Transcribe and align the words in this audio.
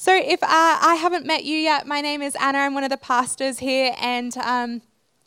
So, 0.00 0.16
if 0.16 0.42
uh, 0.42 0.46
I 0.48 0.96
haven't 0.98 1.26
met 1.26 1.44
you 1.44 1.58
yet, 1.58 1.86
my 1.86 2.00
name 2.00 2.22
is 2.22 2.34
Anna. 2.40 2.60
I'm 2.60 2.72
one 2.72 2.84
of 2.84 2.88
the 2.88 2.96
pastors 2.96 3.58
here, 3.58 3.94
and 4.00 4.34
um, 4.38 4.80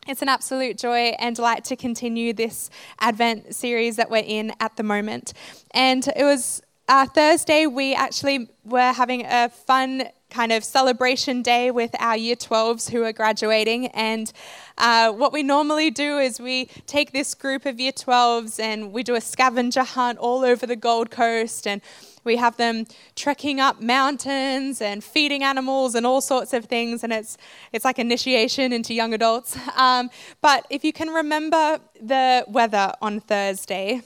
it's 0.07 0.23
an 0.23 0.29
absolute 0.29 0.79
joy 0.79 1.13
and 1.19 1.35
delight 1.35 1.63
to 1.65 1.75
continue 1.75 2.33
this 2.33 2.71
Advent 2.99 3.53
series 3.53 3.97
that 3.97 4.09
we're 4.09 4.23
in 4.25 4.51
at 4.59 4.75
the 4.75 4.81
moment. 4.81 5.33
And 5.75 6.07
it 6.15 6.23
was 6.23 6.63
uh, 6.87 7.05
Thursday, 7.05 7.67
we 7.67 7.93
actually 7.93 8.49
were 8.65 8.91
having 8.93 9.27
a 9.27 9.49
fun 9.49 10.05
kind 10.31 10.51
of 10.51 10.63
celebration 10.63 11.43
day 11.43 11.69
with 11.69 11.91
our 11.99 12.17
year 12.17 12.35
12s 12.35 12.89
who 12.89 13.03
are 13.03 13.13
graduating. 13.13 13.87
And 13.89 14.33
uh, 14.79 15.11
what 15.11 15.31
we 15.31 15.43
normally 15.43 15.91
do 15.91 16.17
is 16.17 16.41
we 16.41 16.65
take 16.87 17.11
this 17.11 17.35
group 17.35 17.67
of 17.67 17.79
year 17.79 17.91
12s 17.91 18.59
and 18.59 18.91
we 18.91 19.03
do 19.03 19.13
a 19.13 19.21
scavenger 19.21 19.83
hunt 19.83 20.17
all 20.17 20.43
over 20.43 20.65
the 20.65 20.75
Gold 20.75 21.11
Coast. 21.11 21.67
And 21.67 21.79
we 22.23 22.37
have 22.37 22.57
them 22.57 22.85
trekking 23.15 23.59
up 23.59 23.81
mountains 23.81 24.81
and 24.81 25.03
feeding 25.03 25.43
animals 25.43 25.95
and 25.95 26.05
all 26.05 26.21
sorts 26.21 26.53
of 26.53 26.65
things, 26.65 27.03
and 27.03 27.11
it's 27.13 27.37
it's 27.71 27.85
like 27.85 27.99
initiation 27.99 28.73
into 28.73 28.93
young 28.93 29.13
adults. 29.13 29.57
Um, 29.75 30.11
but 30.39 30.65
if 30.69 30.85
you 30.85 30.93
can 30.93 31.09
remember 31.09 31.79
the 31.99 32.45
weather 32.47 32.93
on 33.01 33.19
Thursday, 33.19 34.01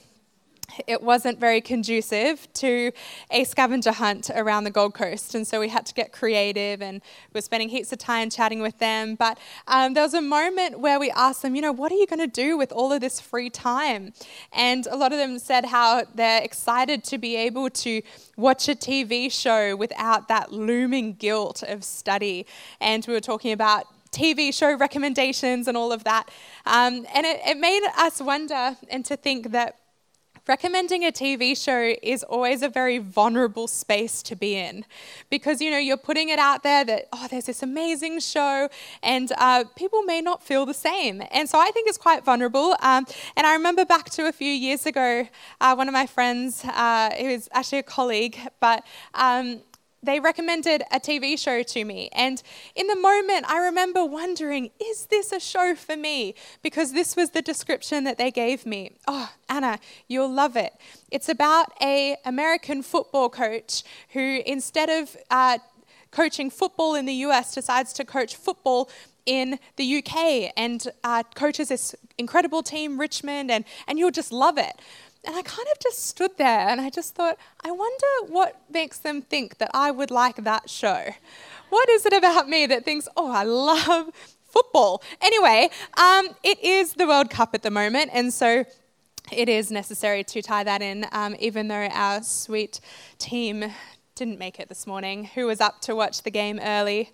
it 0.86 1.02
wasn't 1.02 1.38
very 1.40 1.60
conducive 1.60 2.52
to 2.54 2.92
a 3.30 3.44
scavenger 3.44 3.92
hunt 3.92 4.30
around 4.34 4.64
the 4.64 4.70
Gold 4.70 4.94
Coast. 4.94 5.34
And 5.34 5.46
so 5.46 5.60
we 5.60 5.68
had 5.68 5.86
to 5.86 5.94
get 5.94 6.12
creative 6.12 6.82
and 6.82 7.00
we 7.32 7.38
are 7.38 7.42
spending 7.42 7.68
heaps 7.68 7.92
of 7.92 7.98
time 7.98 8.30
chatting 8.30 8.60
with 8.60 8.78
them. 8.78 9.14
But 9.14 9.38
um, 9.66 9.94
there 9.94 10.02
was 10.02 10.14
a 10.14 10.22
moment 10.22 10.80
where 10.80 11.00
we 11.00 11.10
asked 11.10 11.42
them, 11.42 11.54
you 11.54 11.62
know, 11.62 11.72
what 11.72 11.90
are 11.92 11.96
you 11.96 12.06
going 12.06 12.20
to 12.20 12.26
do 12.26 12.56
with 12.56 12.72
all 12.72 12.92
of 12.92 13.00
this 13.00 13.20
free 13.20 13.50
time? 13.50 14.12
And 14.52 14.86
a 14.86 14.96
lot 14.96 15.12
of 15.12 15.18
them 15.18 15.38
said 15.38 15.66
how 15.66 16.04
they're 16.14 16.42
excited 16.42 17.04
to 17.04 17.18
be 17.18 17.36
able 17.36 17.70
to 17.70 18.02
watch 18.36 18.68
a 18.68 18.74
TV 18.74 19.32
show 19.32 19.74
without 19.74 20.28
that 20.28 20.52
looming 20.52 21.14
guilt 21.14 21.62
of 21.66 21.82
study. 21.82 22.46
And 22.80 23.04
we 23.06 23.14
were 23.14 23.20
talking 23.20 23.52
about 23.52 23.86
TV 24.10 24.52
show 24.54 24.74
recommendations 24.76 25.68
and 25.68 25.76
all 25.76 25.92
of 25.92 26.04
that. 26.04 26.30
Um, 26.66 27.06
and 27.14 27.26
it, 27.26 27.40
it 27.46 27.58
made 27.58 27.86
us 27.96 28.20
wonder 28.20 28.76
and 28.90 29.04
to 29.04 29.16
think 29.16 29.52
that 29.52 29.76
recommending 30.48 31.04
a 31.04 31.12
TV 31.12 31.56
show 31.56 31.94
is 32.02 32.22
always 32.24 32.62
a 32.62 32.68
very 32.68 32.98
vulnerable 32.98 33.68
space 33.68 34.22
to 34.22 34.34
be 34.34 34.56
in 34.56 34.84
because 35.28 35.60
you 35.60 35.70
know 35.70 35.76
you're 35.76 35.98
putting 35.98 36.30
it 36.30 36.38
out 36.38 36.62
there 36.62 36.84
that 36.84 37.06
oh 37.12 37.26
there's 37.30 37.44
this 37.44 37.62
amazing 37.62 38.18
show 38.18 38.68
and 39.02 39.30
uh, 39.36 39.64
people 39.76 40.02
may 40.02 40.20
not 40.20 40.42
feel 40.42 40.64
the 40.64 40.74
same. 40.74 41.22
And 41.30 41.48
so 41.48 41.58
I 41.58 41.70
think 41.70 41.88
it's 41.88 41.98
quite 41.98 42.24
vulnerable. 42.24 42.74
Um, 42.80 43.06
and 43.36 43.46
I 43.46 43.52
remember 43.52 43.84
back 43.84 44.10
to 44.10 44.26
a 44.26 44.32
few 44.32 44.50
years 44.50 44.86
ago 44.86 45.28
uh, 45.60 45.74
one 45.74 45.86
of 45.86 45.92
my 45.92 46.06
friends 46.06 46.64
uh, 46.64 47.10
who 47.18 47.28
was 47.28 47.48
actually 47.52 47.78
a 47.78 47.82
colleague 47.82 48.38
but 48.60 48.84
um, 49.14 49.60
they 50.02 50.20
recommended 50.20 50.82
a 50.92 51.00
TV 51.00 51.38
show 51.38 51.62
to 51.62 51.84
me. 51.84 52.08
And 52.12 52.42
in 52.74 52.86
the 52.86 52.96
moment, 52.96 53.50
I 53.50 53.58
remember 53.58 54.04
wondering, 54.04 54.70
is 54.80 55.06
this 55.06 55.32
a 55.32 55.40
show 55.40 55.74
for 55.74 55.96
me? 55.96 56.34
Because 56.62 56.92
this 56.92 57.16
was 57.16 57.30
the 57.30 57.42
description 57.42 58.04
that 58.04 58.18
they 58.18 58.30
gave 58.30 58.64
me. 58.64 58.92
Oh, 59.06 59.30
Anna, 59.48 59.78
you'll 60.06 60.32
love 60.32 60.56
it. 60.56 60.72
It's 61.10 61.28
about 61.28 61.72
a 61.82 62.16
American 62.24 62.82
football 62.82 63.28
coach 63.28 63.82
who, 64.10 64.42
instead 64.46 64.88
of 64.88 65.16
uh, 65.30 65.58
coaching 66.10 66.50
football 66.50 66.94
in 66.94 67.06
the 67.06 67.14
US, 67.14 67.54
decides 67.54 67.92
to 67.94 68.04
coach 68.04 68.36
football 68.36 68.88
in 69.26 69.58
the 69.76 69.98
UK 69.98 70.52
and 70.56 70.88
uh, 71.04 71.22
coaches 71.34 71.68
this 71.68 71.94
incredible 72.16 72.62
team, 72.62 72.98
Richmond, 72.98 73.50
and, 73.50 73.64
and 73.86 73.98
you'll 73.98 74.10
just 74.10 74.32
love 74.32 74.56
it. 74.56 74.72
And 75.24 75.36
I 75.36 75.42
kind 75.42 75.66
of 75.72 75.78
just 75.80 76.06
stood 76.06 76.36
there 76.38 76.68
and 76.68 76.80
I 76.80 76.90
just 76.90 77.14
thought, 77.14 77.36
I 77.64 77.70
wonder 77.70 78.32
what 78.32 78.60
makes 78.70 78.98
them 78.98 79.20
think 79.22 79.58
that 79.58 79.70
I 79.74 79.90
would 79.90 80.10
like 80.10 80.36
that 80.36 80.70
show. 80.70 81.10
What 81.70 81.88
is 81.88 82.06
it 82.06 82.12
about 82.12 82.48
me 82.48 82.66
that 82.66 82.84
thinks, 82.84 83.08
oh, 83.16 83.30
I 83.30 83.42
love 83.42 84.10
football? 84.46 85.02
Anyway, 85.20 85.70
um, 85.96 86.28
it 86.42 86.62
is 86.62 86.94
the 86.94 87.06
World 87.06 87.30
Cup 87.30 87.50
at 87.52 87.62
the 87.62 87.70
moment, 87.70 88.10
and 88.14 88.32
so 88.32 88.64
it 89.30 89.48
is 89.48 89.70
necessary 89.70 90.24
to 90.24 90.40
tie 90.40 90.64
that 90.64 90.80
in, 90.80 91.06
um, 91.12 91.36
even 91.38 91.68
though 91.68 91.88
our 91.92 92.22
sweet 92.22 92.80
team 93.18 93.70
didn't 94.14 94.38
make 94.38 94.58
it 94.58 94.68
this 94.68 94.86
morning. 94.86 95.24
Who 95.34 95.46
was 95.46 95.60
up 95.60 95.80
to 95.82 95.94
watch 95.94 96.22
the 96.22 96.30
game 96.30 96.58
early? 96.62 97.12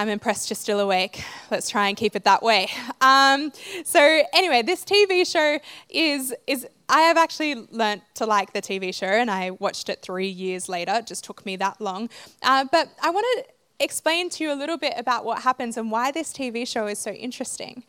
I'm 0.00 0.08
impressed 0.08 0.48
you're 0.48 0.54
still 0.54 0.80
awake. 0.80 1.22
Let's 1.50 1.68
try 1.68 1.88
and 1.88 1.94
keep 1.94 2.16
it 2.16 2.24
that 2.24 2.42
way. 2.42 2.68
Um, 3.02 3.52
so 3.84 4.22
anyway, 4.32 4.62
this 4.62 4.82
TV 4.82 5.30
show 5.30 5.58
is 5.90 6.34
is 6.46 6.66
I 6.88 7.02
have 7.02 7.18
actually 7.18 7.54
learnt 7.70 8.02
to 8.14 8.24
like 8.24 8.54
the 8.54 8.62
TV 8.62 8.94
show, 8.94 9.04
and 9.04 9.30
I 9.30 9.50
watched 9.50 9.90
it 9.90 10.00
three 10.00 10.26
years 10.26 10.70
later. 10.70 10.92
It 10.94 11.06
just 11.06 11.22
took 11.24 11.44
me 11.44 11.56
that 11.56 11.82
long. 11.82 12.08
Uh, 12.42 12.64
but 12.72 12.88
I 13.02 13.10
want 13.10 13.26
to 13.34 13.84
explain 13.84 14.30
to 14.30 14.44
you 14.44 14.50
a 14.50 14.54
little 14.56 14.78
bit 14.78 14.94
about 14.96 15.26
what 15.26 15.42
happens 15.42 15.76
and 15.76 15.90
why 15.90 16.12
this 16.12 16.32
TV 16.32 16.66
show 16.66 16.86
is 16.86 16.98
so 16.98 17.10
interesting. 17.10 17.84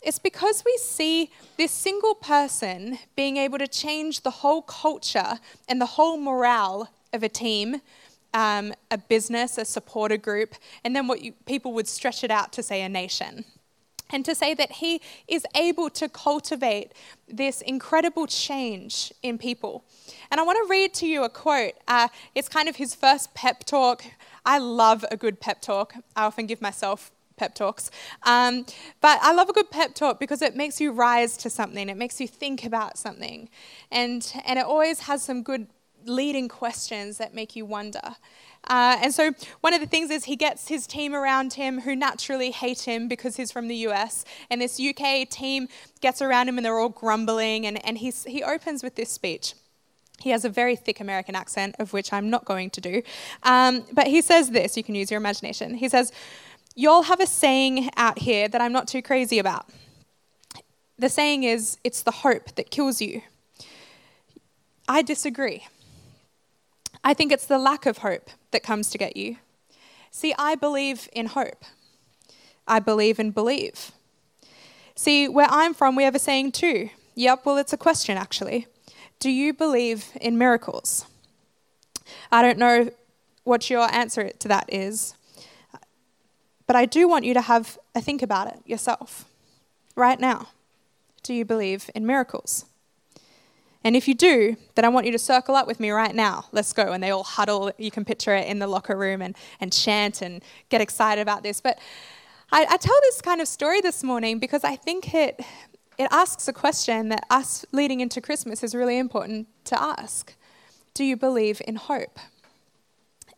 It's 0.00 0.18
because 0.18 0.62
we 0.64 0.78
see 0.78 1.32
this 1.58 1.70
single 1.70 2.14
person 2.14 2.98
being 3.14 3.36
able 3.36 3.58
to 3.58 3.68
change 3.68 4.22
the 4.22 4.30
whole 4.40 4.62
culture 4.62 5.38
and 5.68 5.82
the 5.82 5.86
whole 5.96 6.16
morale 6.16 6.88
of 7.12 7.22
a 7.22 7.28
team 7.28 7.82
um, 8.34 8.72
a 8.90 8.98
business, 8.98 9.58
a 9.58 9.64
supporter 9.64 10.16
group, 10.16 10.54
and 10.84 10.94
then 10.94 11.06
what 11.06 11.22
you, 11.22 11.32
people 11.46 11.72
would 11.74 11.88
stretch 11.88 12.24
it 12.24 12.30
out 12.30 12.52
to 12.52 12.62
say 12.62 12.82
a 12.82 12.88
nation. 12.88 13.44
And 14.10 14.26
to 14.26 14.34
say 14.34 14.52
that 14.52 14.72
he 14.72 15.00
is 15.26 15.46
able 15.54 15.88
to 15.90 16.06
cultivate 16.06 16.92
this 17.26 17.62
incredible 17.62 18.26
change 18.26 19.10
in 19.22 19.38
people. 19.38 19.84
And 20.30 20.38
I 20.38 20.44
want 20.44 20.58
to 20.62 20.70
read 20.70 20.92
to 20.94 21.06
you 21.06 21.24
a 21.24 21.30
quote. 21.30 21.72
Uh, 21.88 22.08
it's 22.34 22.48
kind 22.48 22.68
of 22.68 22.76
his 22.76 22.94
first 22.94 23.32
pep 23.32 23.64
talk. 23.64 24.04
I 24.44 24.58
love 24.58 25.02
a 25.10 25.16
good 25.16 25.40
pep 25.40 25.62
talk. 25.62 25.94
I 26.14 26.24
often 26.24 26.44
give 26.44 26.60
myself 26.60 27.10
pep 27.36 27.54
talks. 27.54 27.90
Um, 28.24 28.66
but 29.00 29.18
I 29.22 29.32
love 29.32 29.48
a 29.48 29.52
good 29.52 29.70
pep 29.70 29.94
talk 29.94 30.20
because 30.20 30.42
it 30.42 30.54
makes 30.54 30.80
you 30.80 30.92
rise 30.92 31.36
to 31.38 31.50
something, 31.50 31.88
it 31.88 31.96
makes 31.96 32.20
you 32.20 32.28
think 32.28 32.64
about 32.64 32.98
something. 32.98 33.48
And, 33.90 34.30
and 34.44 34.58
it 34.58 34.64
always 34.64 35.00
has 35.00 35.22
some 35.22 35.42
good 35.42 35.66
leading 36.06 36.48
questions 36.48 37.18
that 37.18 37.34
make 37.34 37.56
you 37.56 37.64
wonder. 37.64 38.16
Uh, 38.68 38.96
and 39.02 39.12
so, 39.12 39.32
one 39.60 39.74
of 39.74 39.80
the 39.80 39.86
things 39.86 40.10
is 40.10 40.24
he 40.24 40.36
gets 40.36 40.68
his 40.68 40.86
team 40.86 41.14
around 41.14 41.54
him 41.54 41.80
who 41.80 41.96
naturally 41.96 42.52
hate 42.52 42.80
him 42.80 43.08
because 43.08 43.36
he's 43.36 43.50
from 43.50 43.66
the 43.68 43.74
US. 43.88 44.24
And 44.50 44.60
this 44.60 44.80
UK 44.80 45.28
team 45.28 45.68
gets 46.00 46.22
around 46.22 46.48
him 46.48 46.58
and 46.58 46.64
they're 46.64 46.78
all 46.78 46.88
grumbling. 46.88 47.66
And, 47.66 47.84
and 47.84 47.98
he's, 47.98 48.24
he 48.24 48.42
opens 48.42 48.82
with 48.82 48.94
this 48.94 49.10
speech. 49.10 49.54
He 50.20 50.30
has 50.30 50.44
a 50.44 50.48
very 50.48 50.76
thick 50.76 51.00
American 51.00 51.34
accent, 51.34 51.74
of 51.80 51.92
which 51.92 52.12
I'm 52.12 52.30
not 52.30 52.44
going 52.44 52.70
to 52.70 52.80
do. 52.80 53.02
Um, 53.42 53.84
but 53.92 54.06
he 54.06 54.22
says 54.22 54.50
this 54.50 54.76
you 54.76 54.84
can 54.84 54.94
use 54.94 55.10
your 55.10 55.18
imagination. 55.18 55.74
He 55.74 55.88
says, 55.88 56.12
Y'all 56.74 57.02
have 57.02 57.20
a 57.20 57.26
saying 57.26 57.90
out 57.96 58.20
here 58.20 58.48
that 58.48 58.60
I'm 58.60 58.72
not 58.72 58.88
too 58.88 59.02
crazy 59.02 59.38
about. 59.38 59.68
The 60.98 61.08
saying 61.08 61.42
is, 61.42 61.76
it's 61.84 62.02
the 62.02 62.10
hope 62.10 62.54
that 62.54 62.70
kills 62.70 63.02
you. 63.02 63.22
I 64.88 65.02
disagree. 65.02 65.66
I 67.04 67.14
think 67.14 67.32
it's 67.32 67.46
the 67.46 67.58
lack 67.58 67.86
of 67.86 67.98
hope 67.98 68.30
that 68.52 68.62
comes 68.62 68.90
to 68.90 68.98
get 68.98 69.16
you. 69.16 69.36
See, 70.10 70.34
I 70.38 70.54
believe 70.54 71.08
in 71.12 71.26
hope. 71.26 71.64
I 72.66 72.78
believe 72.78 73.18
in 73.18 73.30
believe. 73.30 73.92
See, 74.94 75.28
where 75.28 75.48
I'm 75.50 75.74
from, 75.74 75.96
we 75.96 76.04
have 76.04 76.14
a 76.14 76.20
saying 76.20 76.52
too. 76.52 76.90
Yep, 77.14 77.44
well, 77.44 77.56
it's 77.56 77.72
a 77.72 77.78
question 77.78 78.16
actually. 78.16 78.66
Do 79.18 79.30
you 79.30 79.52
believe 79.52 80.06
in 80.20 80.38
miracles? 80.38 81.06
I 82.30 82.42
don't 82.42 82.58
know 82.58 82.90
what 83.44 83.70
your 83.70 83.92
answer 83.92 84.30
to 84.30 84.48
that 84.48 84.72
is, 84.72 85.14
but 86.66 86.76
I 86.76 86.86
do 86.86 87.08
want 87.08 87.24
you 87.24 87.34
to 87.34 87.40
have 87.40 87.78
a 87.94 88.00
think 88.00 88.22
about 88.22 88.48
it 88.48 88.60
yourself 88.64 89.24
right 89.96 90.20
now. 90.20 90.48
Do 91.22 91.34
you 91.34 91.44
believe 91.44 91.90
in 91.94 92.06
miracles? 92.06 92.66
And 93.84 93.96
if 93.96 94.06
you 94.06 94.14
do, 94.14 94.56
then 94.74 94.84
I 94.84 94.88
want 94.88 95.06
you 95.06 95.12
to 95.12 95.18
circle 95.18 95.56
up 95.56 95.66
with 95.66 95.80
me 95.80 95.90
right 95.90 96.14
now. 96.14 96.46
Let's 96.52 96.72
go. 96.72 96.92
And 96.92 97.02
they 97.02 97.10
all 97.10 97.24
huddle. 97.24 97.72
You 97.78 97.90
can 97.90 98.04
picture 98.04 98.34
it 98.34 98.46
in 98.46 98.58
the 98.58 98.66
locker 98.66 98.96
room 98.96 99.20
and, 99.22 99.36
and 99.60 99.72
chant 99.72 100.22
and 100.22 100.42
get 100.68 100.80
excited 100.80 101.20
about 101.20 101.42
this. 101.42 101.60
But 101.60 101.78
I, 102.52 102.66
I 102.68 102.76
tell 102.76 102.98
this 103.02 103.20
kind 103.20 103.40
of 103.40 103.48
story 103.48 103.80
this 103.80 104.04
morning 104.04 104.38
because 104.38 104.62
I 104.62 104.76
think 104.76 105.12
it, 105.14 105.40
it 105.98 106.08
asks 106.10 106.46
a 106.48 106.52
question 106.52 107.08
that 107.08 107.24
us 107.30 107.64
leading 107.72 108.00
into 108.00 108.20
Christmas 108.20 108.62
is 108.62 108.74
really 108.74 108.98
important 108.98 109.48
to 109.64 109.80
ask 109.80 110.34
Do 110.94 111.04
you 111.04 111.16
believe 111.16 111.60
in 111.66 111.76
hope? 111.76 112.18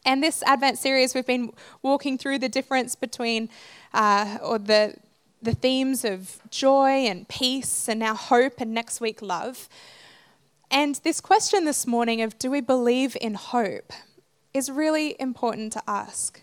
And 0.05 0.23
this 0.23 0.43
Advent 0.43 0.77
series, 0.77 1.15
we've 1.15 1.27
been 1.27 1.53
walking 1.81 2.19
through 2.19 2.39
the 2.39 2.49
difference 2.49 2.95
between, 2.95 3.49
uh, 3.95 4.37
or 4.43 4.59
the, 4.59 4.97
the 5.41 5.55
themes 5.55 6.05
of 6.05 6.41
joy 6.51 7.07
and 7.07 7.27
peace, 7.27 7.89
and 7.89 8.01
now 8.01 8.15
hope, 8.15 8.55
and 8.59 8.75
next 8.75 9.01
week, 9.01 9.23
love. 9.23 9.67
And 10.75 10.97
this 11.05 11.21
question 11.21 11.67
this 11.67 11.87
morning 11.87 12.21
of 12.21 12.37
do 12.37 12.51
we 12.51 12.61
believe 12.61 13.17
in 13.21 13.35
hope 13.35 13.93
is 14.53 14.69
really 14.69 15.15
important 15.21 15.73
to 15.75 15.83
ask. 15.87 16.43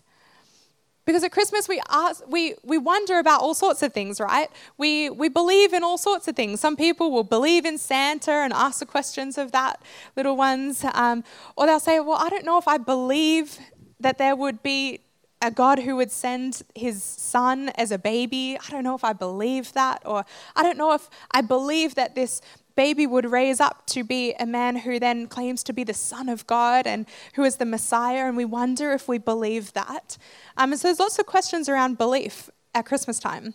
Because 1.03 1.25
at 1.25 1.33
Christmas 1.33 1.67
we 1.67 1.81
ask, 1.89 2.23
we 2.29 2.55
we 2.63 2.77
wonder 2.77 3.19
about 3.19 3.41
all 3.41 3.53
sorts 3.53 3.83
of 3.83 3.91
things, 3.91 4.21
right? 4.21 4.49
We 4.77 5.09
we 5.09 5.27
believe 5.27 5.73
in 5.73 5.83
all 5.83 5.97
sorts 5.97 6.29
of 6.29 6.37
things. 6.37 6.61
Some 6.61 6.77
people 6.77 7.11
will 7.11 7.25
believe 7.25 7.65
in 7.65 7.77
Santa 7.77 8.31
and 8.31 8.53
ask 8.53 8.79
the 8.79 8.85
questions 8.85 9.37
of 9.37 9.51
that 9.51 9.81
little 10.15 10.37
ones, 10.37 10.85
um, 10.93 11.25
or 11.57 11.65
they'll 11.65 11.81
say, 11.81 11.99
"Well, 11.99 12.17
I 12.17 12.29
don't 12.29 12.45
know 12.45 12.57
if 12.57 12.69
I 12.69 12.77
believe 12.77 13.59
that 13.99 14.17
there 14.17 14.37
would 14.37 14.63
be 14.63 15.01
a 15.41 15.51
God 15.51 15.79
who 15.79 15.95
would 15.95 16.11
send 16.11 16.61
his 16.75 17.03
son 17.03 17.69
as 17.69 17.91
a 17.91 17.97
baby. 17.97 18.57
I 18.65 18.71
don't 18.71 18.83
know 18.83 18.95
if 18.95 19.03
I 19.03 19.13
believe 19.13 19.73
that, 19.73 20.03
or 20.05 20.23
I 20.55 20.61
don't 20.63 20.77
know 20.77 20.93
if 20.93 21.09
I 21.31 21.41
believe 21.41 21.95
that 21.95 22.13
this 22.13 22.41
baby 22.75 23.07
would 23.07 23.29
raise 23.31 23.59
up 23.59 23.85
to 23.87 24.03
be 24.03 24.33
a 24.39 24.45
man 24.45 24.77
who 24.77 24.99
then 24.99 25.27
claims 25.27 25.63
to 25.63 25.73
be 25.73 25.83
the 25.83 25.93
Son 25.93 26.29
of 26.29 26.47
God 26.47 26.87
and 26.87 27.05
who 27.35 27.43
is 27.43 27.57
the 27.57 27.65
Messiah, 27.65 28.27
and 28.27 28.37
we 28.37 28.45
wonder 28.45 28.91
if 28.91 29.07
we 29.07 29.17
believe 29.17 29.73
that. 29.73 30.17
Um, 30.57 30.71
and 30.71 30.79
so 30.79 30.87
there's 30.87 30.99
lots 30.99 31.19
of 31.19 31.25
questions 31.25 31.69
around 31.69 31.97
belief 31.97 32.49
at 32.73 32.85
Christmas 32.85 33.19
time. 33.19 33.53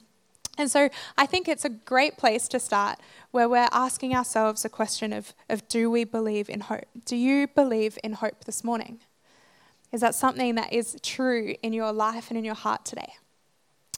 And 0.59 0.71
so 0.71 0.89
I 1.19 1.27
think 1.27 1.49
it's 1.49 1.65
a 1.65 1.71
great 1.71 2.17
place 2.17 2.49
to 2.49 2.59
start 2.59 2.99
where 3.31 3.49
we're 3.49 3.69
asking 3.73 4.15
ourselves 4.15 4.65
a 4.65 4.69
question 4.69 5.13
of, 5.13 5.35
of 5.51 5.69
do 5.69 5.91
we 5.91 6.05
believe 6.05 6.49
in 6.49 6.61
hope? 6.61 6.87
Do 7.05 7.17
you 7.17 7.47
believe 7.49 7.99
in 8.03 8.15
hope 8.15 8.45
this 8.45 8.65
morning? 8.65 9.01
Is 9.93 10.01
that 10.01 10.15
something 10.15 10.55
that 10.55 10.73
is 10.73 10.97
true 11.03 11.55
in 11.63 11.73
your 11.73 11.93
life 11.93 12.31
and 12.31 12.39
in 12.39 12.45
your 12.45 12.55
heart 12.55 12.85
today? 12.85 13.15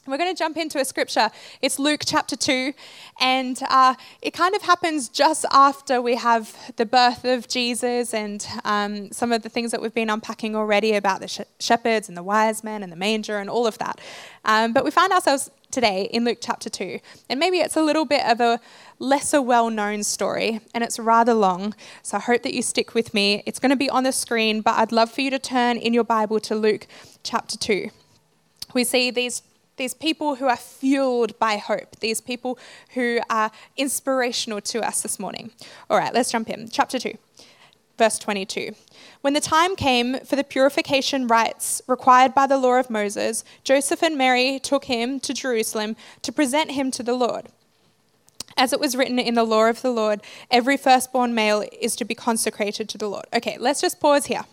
We're 0.09 0.17
going 0.17 0.33
to 0.33 0.37
jump 0.37 0.57
into 0.57 0.79
a 0.79 0.85
scripture. 0.85 1.29
It's 1.61 1.77
Luke 1.77 2.01
chapter 2.03 2.35
2, 2.35 2.73
and 3.21 3.61
uh, 3.69 3.93
it 4.23 4.31
kind 4.33 4.55
of 4.55 4.63
happens 4.63 5.07
just 5.07 5.45
after 5.51 6.01
we 6.01 6.15
have 6.15 6.73
the 6.77 6.85
birth 6.87 7.25
of 7.25 7.47
Jesus 7.47 8.11
and 8.11 8.43
um, 8.65 9.11
some 9.11 9.31
of 9.31 9.43
the 9.43 9.49
things 9.49 9.69
that 9.69 9.83
we've 9.83 9.93
been 9.93 10.09
unpacking 10.09 10.55
already 10.55 10.93
about 10.95 11.21
the 11.21 11.27
sh- 11.27 11.41
shepherds 11.59 12.07
and 12.09 12.17
the 12.17 12.23
wise 12.23 12.63
men 12.63 12.81
and 12.81 12.91
the 12.91 12.95
manger 12.95 13.37
and 13.37 13.51
all 13.51 13.67
of 13.67 13.77
that. 13.77 14.01
Um, 14.45 14.73
but 14.73 14.83
we 14.83 14.89
find 14.89 15.13
ourselves 15.13 15.51
today 15.69 16.09
in 16.11 16.25
Luke 16.25 16.39
chapter 16.41 16.71
2, 16.71 16.99
and 17.29 17.39
maybe 17.39 17.59
it's 17.59 17.75
a 17.75 17.83
little 17.83 18.05
bit 18.05 18.25
of 18.25 18.41
a 18.41 18.59
lesser 18.97 19.43
well 19.43 19.69
known 19.69 20.03
story, 20.03 20.59
and 20.73 20.83
it's 20.83 20.97
rather 20.97 21.35
long, 21.35 21.75
so 22.01 22.17
I 22.17 22.21
hope 22.21 22.41
that 22.41 22.55
you 22.55 22.63
stick 22.63 22.95
with 22.95 23.13
me. 23.13 23.43
It's 23.45 23.59
going 23.59 23.69
to 23.69 23.75
be 23.75 23.91
on 23.91 24.05
the 24.05 24.11
screen, 24.11 24.61
but 24.61 24.73
I'd 24.79 24.91
love 24.91 25.11
for 25.11 25.21
you 25.21 25.29
to 25.29 25.39
turn 25.39 25.77
in 25.77 25.93
your 25.93 26.03
Bible 26.03 26.39
to 26.39 26.55
Luke 26.55 26.87
chapter 27.21 27.59
2. 27.59 27.91
We 28.73 28.83
see 28.83 29.09
these 29.11 29.41
these 29.79 29.95
people 29.95 30.35
who 30.35 30.45
are 30.45 30.57
fueled 30.57 31.39
by 31.39 31.57
hope, 31.57 31.99
these 32.01 32.21
people 32.21 32.59
who 32.93 33.19
are 33.29 33.49
inspirational 33.77 34.61
to 34.61 34.85
us 34.85 35.01
this 35.01 35.19
morning. 35.19 35.49
All 35.89 35.97
right, 35.97 36.13
let's 36.13 36.31
jump 36.31 36.49
in. 36.49 36.69
Chapter 36.69 36.99
2, 36.99 37.17
verse 37.97 38.19
22. 38.19 38.75
When 39.21 39.33
the 39.33 39.39
time 39.39 39.75
came 39.75 40.19
for 40.19 40.35
the 40.35 40.43
purification 40.43 41.25
rites 41.27 41.81
required 41.87 42.35
by 42.35 42.45
the 42.45 42.57
law 42.57 42.77
of 42.79 42.91
Moses, 42.91 43.43
Joseph 43.63 44.03
and 44.03 44.17
Mary 44.17 44.59
took 44.59 44.85
him 44.85 45.19
to 45.21 45.33
Jerusalem 45.33 45.95
to 46.21 46.31
present 46.31 46.71
him 46.71 46.91
to 46.91 47.01
the 47.01 47.15
Lord. 47.15 47.47
As 48.57 48.73
it 48.73 48.79
was 48.79 48.97
written 48.97 49.17
in 49.17 49.35
the 49.35 49.45
law 49.45 49.69
of 49.69 49.81
the 49.81 49.91
Lord, 49.91 50.21
every 50.51 50.75
firstborn 50.75 51.33
male 51.33 51.63
is 51.81 51.95
to 51.95 52.03
be 52.03 52.13
consecrated 52.13 52.89
to 52.89 52.97
the 52.97 53.07
Lord. 53.07 53.25
Okay, 53.33 53.57
let's 53.57 53.79
just 53.79 54.01
pause 54.01 54.25
here. 54.25 54.43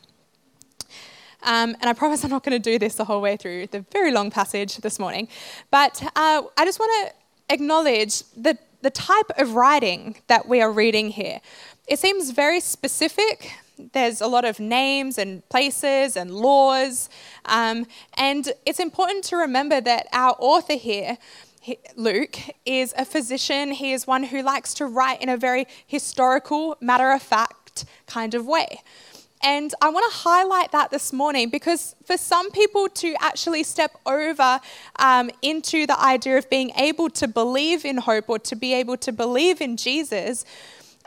Um, 1.47 1.77
and 1.81 1.89
I 1.89 1.93
promise 1.93 2.25
I'm 2.25 2.31
not 2.31 2.45
going 2.45 2.61
to 2.61 2.71
do 2.71 2.79
this 2.79 2.97
the 2.97 3.05
whole 3.05 3.21
way 3.21 3.37
through 3.37 3.69
the 3.69 3.85
very 3.93 4.11
long 4.11 4.31
passage 4.31 4.77
this 4.79 4.99
morning. 4.99 5.29
But 5.71 6.03
uh, 6.17 6.43
I 6.59 6.65
just 6.65 6.81
want 6.81 7.09
to 7.09 7.55
acknowledge 7.55 8.25
the, 8.37 8.59
the 8.83 8.91
type 8.91 9.31
of 9.39 9.55
writing 9.55 10.17
that 10.27 10.49
we 10.49 10.61
are 10.61 10.73
reading 10.73 11.11
here. 11.11 11.41
It 11.87 12.01
seems 12.01 12.31
very 12.31 12.59
specific. 12.59 13.53
There's 13.93 14.21
a 14.21 14.27
lot 14.27 14.45
of 14.45 14.59
names 14.59 15.19
and 15.19 15.49
places 15.49 16.17
and 16.17 16.33
laws. 16.33 17.09
Um, 17.45 17.87
and 18.19 18.53
it's 18.67 18.81
important 18.81 19.23
to 19.27 19.37
remember 19.37 19.81
that 19.81 20.09
our 20.13 20.35
author 20.41 20.75
here, 20.75 21.17
Luke, 21.95 22.39
is 22.65 22.93
a 22.99 23.05
physician. 23.05 23.71
He 23.71 23.93
is 23.93 24.05
one 24.05 24.25
who 24.25 24.43
likes 24.43 24.75
to 24.75 24.87
write 24.87 25.23
in 25.23 25.29
a 25.29 25.37
very 25.37 25.67
historical, 25.87 26.77
matter 26.81 27.13
of 27.13 27.23
fact 27.23 27.85
kind 28.07 28.35
of 28.35 28.47
way. 28.47 28.81
And 29.43 29.75
I 29.83 29.91
want 29.91 30.11
to 30.11 30.19
highlight 30.19 30.73
that 30.73 30.91
this 30.91 31.13
morning 31.13 31.51
because 31.51 31.95
for 32.05 32.17
some 32.17 32.51
people 32.51 32.89
to 32.89 33.15
actually 33.21 33.63
step 33.63 33.93
over 34.07 34.61
um, 34.99 35.31
into 35.43 35.87
the 35.87 35.99
idea 36.01 36.39
of 36.39 36.49
being 36.49 36.71
able 36.77 37.11
to 37.11 37.29
believe 37.29 37.85
in 37.85 37.99
hope 37.99 38.29
or 38.29 38.39
to 38.41 38.57
be 38.57 38.73
able 38.75 38.97
to 38.99 39.13
believe 39.13 39.61
in 39.61 39.77
Jesus, 39.77 40.45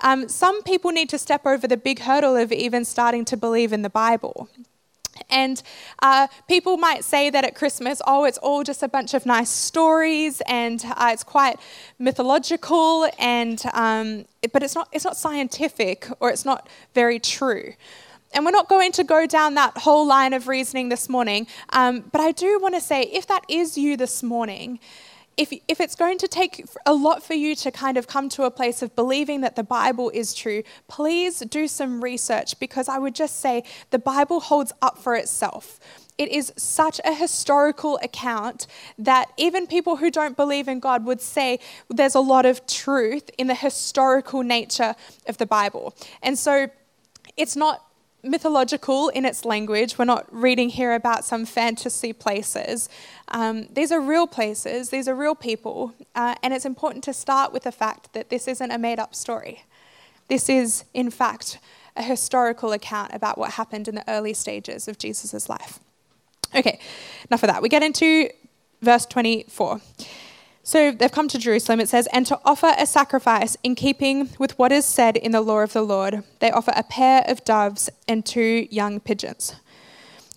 um, 0.02 0.30
some 0.30 0.64
people 0.64 0.92
need 0.92 1.10
to 1.10 1.18
step 1.18 1.46
over 1.46 1.68
the 1.68 1.78
big 1.78 2.00
hurdle 2.00 2.36
of 2.36 2.52
even 2.52 2.86
starting 2.86 3.26
to 3.26 3.38
believe 3.38 3.74
in 3.74 3.82
the 3.82 3.90
Bible. 3.90 4.50
And 5.30 5.62
uh, 6.02 6.28
people 6.48 6.78
might 6.78 7.04
say 7.04 7.30
that 7.30 7.44
at 7.44 7.56
Christmas, 7.56 8.02
oh, 8.08 8.24
it's 8.26 8.38
all 8.38 8.64
just 8.64 8.82
a 8.84 8.88
bunch 8.88 9.14
of 9.14 9.26
nice 9.26 9.50
stories, 9.50 10.42
and 10.48 10.84
uh, 10.86 11.10
it's 11.12 11.24
quite 11.24 11.60
mythological, 11.98 13.10
and 13.20 13.62
um, 13.74 14.26
but 14.54 14.64
it's 14.64 14.76
not 14.76 14.88
it's 14.94 15.04
not 15.04 15.18
scientific 15.18 16.08
or 16.20 16.30
it's 16.30 16.46
not 16.46 16.70
very 16.94 17.20
true. 17.20 17.74
And 18.34 18.46
we're 18.46 18.52
not 18.52 18.70
going 18.70 18.92
to 18.94 19.04
go 19.04 19.26
down 19.26 19.56
that 19.56 19.78
whole 19.78 20.06
line 20.06 20.34
of 20.34 20.48
reasoning 20.48 20.90
this 20.90 21.10
morning, 21.10 21.48
um, 21.70 22.04
but 22.12 22.22
I 22.22 22.32
do 22.32 22.60
want 22.62 22.76
to 22.76 22.82
say 22.82 23.04
if 23.04 23.28
that 23.28 23.44
is 23.48 23.78
you 23.78 23.98
this 23.98 24.22
morning, 24.22 24.80
if, 25.40 25.54
if 25.70 25.80
it's 25.80 25.96
going 25.96 26.18
to 26.18 26.28
take 26.28 26.66
a 26.86 26.94
lot 26.94 27.24
for 27.24 27.34
you 27.34 27.56
to 27.56 27.72
kind 27.72 27.96
of 27.96 28.08
come 28.08 28.28
to 28.30 28.44
a 28.44 28.52
place 28.52 28.82
of 28.82 28.94
believing 28.94 29.40
that 29.40 29.56
the 29.56 29.64
Bible 29.64 30.10
is 30.14 30.34
true, 30.34 30.64
please 30.90 31.40
do 31.40 31.66
some 31.66 32.04
research 32.04 32.60
because 32.60 32.90
I 32.90 33.00
would 33.00 33.16
just 33.16 33.40
say 33.40 33.64
the 33.90 34.00
Bible 34.00 34.42
holds 34.42 34.74
up 34.82 34.98
for 34.98 35.16
itself. 35.16 35.80
It 36.18 36.30
is 36.30 36.52
such 36.58 37.00
a 37.06 37.14
historical 37.14 37.98
account 38.04 38.68
that 38.98 39.32
even 39.38 39.66
people 39.66 39.96
who 39.96 40.12
don't 40.12 40.36
believe 40.36 40.68
in 40.68 40.82
God 40.82 41.06
would 41.06 41.22
say 41.22 41.60
there's 41.90 42.16
a 42.16 42.20
lot 42.20 42.46
of 42.46 42.68
truth 42.68 43.32
in 43.38 43.48
the 43.48 43.56
historical 43.56 44.44
nature 44.44 44.94
of 45.26 45.38
the 45.38 45.46
Bible. 45.46 45.96
And 46.22 46.38
so 46.38 46.68
it's 47.38 47.56
not 47.56 47.86
mythological 48.24 49.10
in 49.10 49.26
its 49.26 49.46
language. 49.46 49.98
We're 49.98 50.06
not 50.06 50.26
reading 50.34 50.70
here 50.70 50.94
about 50.94 51.26
some 51.26 51.46
fantasy 51.46 52.14
places. 52.14 52.90
Um, 53.30 53.68
these 53.72 53.92
are 53.92 54.02
real 54.02 54.28
places, 54.28 54.90
these 54.90 55.08
are 55.08 55.16
real 55.16 55.36
people, 55.36 55.94
uh, 56.16 56.36
and 56.44 56.54
it's 56.54 56.66
important 56.66 57.04
to 57.06 57.14
start 57.14 57.54
with 57.54 57.64
the 57.64 57.72
fact 57.72 58.14
that 58.14 58.30
this 58.30 58.48
isn't 58.48 58.72
a 58.72 58.78
made 58.78 59.00
up 59.00 59.16
story. 59.16 59.64
This 60.28 60.50
is, 60.50 60.84
in 60.94 61.10
fact, 61.10 61.60
a 61.96 62.04
historical 62.04 62.72
account 62.72 63.14
about 63.14 63.38
what 63.38 63.52
happened 63.52 63.88
in 63.88 63.96
the 63.96 64.10
early 64.10 64.34
stages 64.34 64.88
of 64.88 64.98
Jesus' 64.98 65.50
life. 65.50 65.80
Okay, 66.56 66.80
enough 67.30 67.44
of 67.44 67.48
that. 67.48 67.62
We 67.62 67.70
get 67.70 67.84
into 67.84 68.30
verse 68.82 69.06
24. 69.06 69.82
So 70.64 70.92
they've 70.92 71.12
come 71.12 71.28
to 71.30 71.38
Jerusalem, 71.38 71.80
it 71.80 71.90
says, 71.90 72.08
and 72.14 72.26
to 72.28 72.40
offer 72.46 72.74
a 72.78 72.86
sacrifice 72.86 73.58
in 73.64 73.76
keeping 73.76 74.30
with 74.38 74.58
what 74.60 74.72
is 74.72 74.86
said 74.86 75.18
in 75.18 75.32
the 75.32 75.42
law 75.42 75.60
of 75.60 75.74
the 75.74 75.82
Lord, 75.82 76.24
they 76.40 76.52
offer 76.52 76.74
a 76.76 76.84
pair 76.84 77.24
of 77.28 77.44
doves 77.44 77.90
and 78.08 78.26
two 78.26 78.68
young 78.70 79.00
pigeons. 79.00 79.56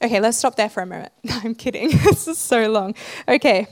Okay, 0.02 0.20
let's 0.20 0.38
stop 0.38 0.56
there 0.56 0.68
for 0.68 0.82
a 0.82 0.86
moment. 0.86 1.12
I'm 1.30 1.54
kidding. 1.54 1.90
this 2.04 2.26
is 2.26 2.38
so 2.38 2.68
long. 2.70 2.94
Okay, 3.28 3.66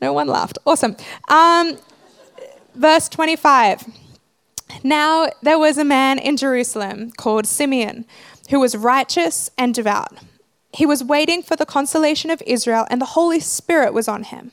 no 0.00 0.12
one 0.12 0.26
laughed. 0.26 0.58
Awesome. 0.66 0.96
Um, 1.28 1.76
verse 2.74 3.08
25. 3.08 3.86
Now 4.82 5.28
there 5.42 5.58
was 5.58 5.78
a 5.78 5.84
man 5.84 6.18
in 6.18 6.36
Jerusalem 6.36 7.12
called 7.12 7.46
Simeon 7.46 8.04
who 8.50 8.60
was 8.60 8.76
righteous 8.76 9.50
and 9.56 9.74
devout. 9.74 10.16
He 10.72 10.86
was 10.86 11.02
waiting 11.02 11.42
for 11.42 11.56
the 11.56 11.66
consolation 11.66 12.30
of 12.30 12.42
Israel, 12.46 12.86
and 12.90 13.00
the 13.00 13.06
Holy 13.06 13.40
Spirit 13.40 13.94
was 13.94 14.08
on 14.08 14.24
him. 14.24 14.52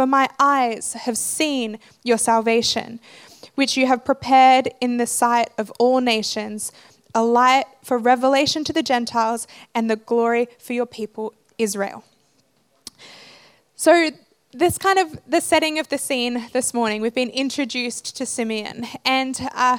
for 0.00 0.06
my 0.06 0.30
eyes 0.38 0.94
have 0.94 1.18
seen 1.18 1.78
your 2.02 2.16
salvation, 2.16 2.98
which 3.54 3.76
you 3.76 3.86
have 3.86 4.02
prepared 4.02 4.70
in 4.80 4.96
the 4.96 5.06
sight 5.06 5.50
of 5.58 5.70
all 5.78 6.00
nations, 6.00 6.72
a 7.14 7.22
light 7.22 7.66
for 7.82 7.98
revelation 7.98 8.64
to 8.64 8.72
the 8.72 8.82
Gentiles 8.82 9.46
and 9.74 9.90
the 9.90 9.96
glory 9.96 10.48
for 10.58 10.72
your 10.72 10.86
people, 10.86 11.34
Israel. 11.58 12.02
So, 13.76 14.10
this 14.52 14.78
kind 14.78 14.98
of 14.98 15.20
the 15.26 15.42
setting 15.42 15.78
of 15.78 15.90
the 15.90 15.98
scene 15.98 16.48
this 16.54 16.72
morning, 16.72 17.02
we've 17.02 17.14
been 17.14 17.28
introduced 17.28 18.16
to 18.16 18.24
Simeon. 18.24 18.86
And 19.04 19.38
uh, 19.54 19.76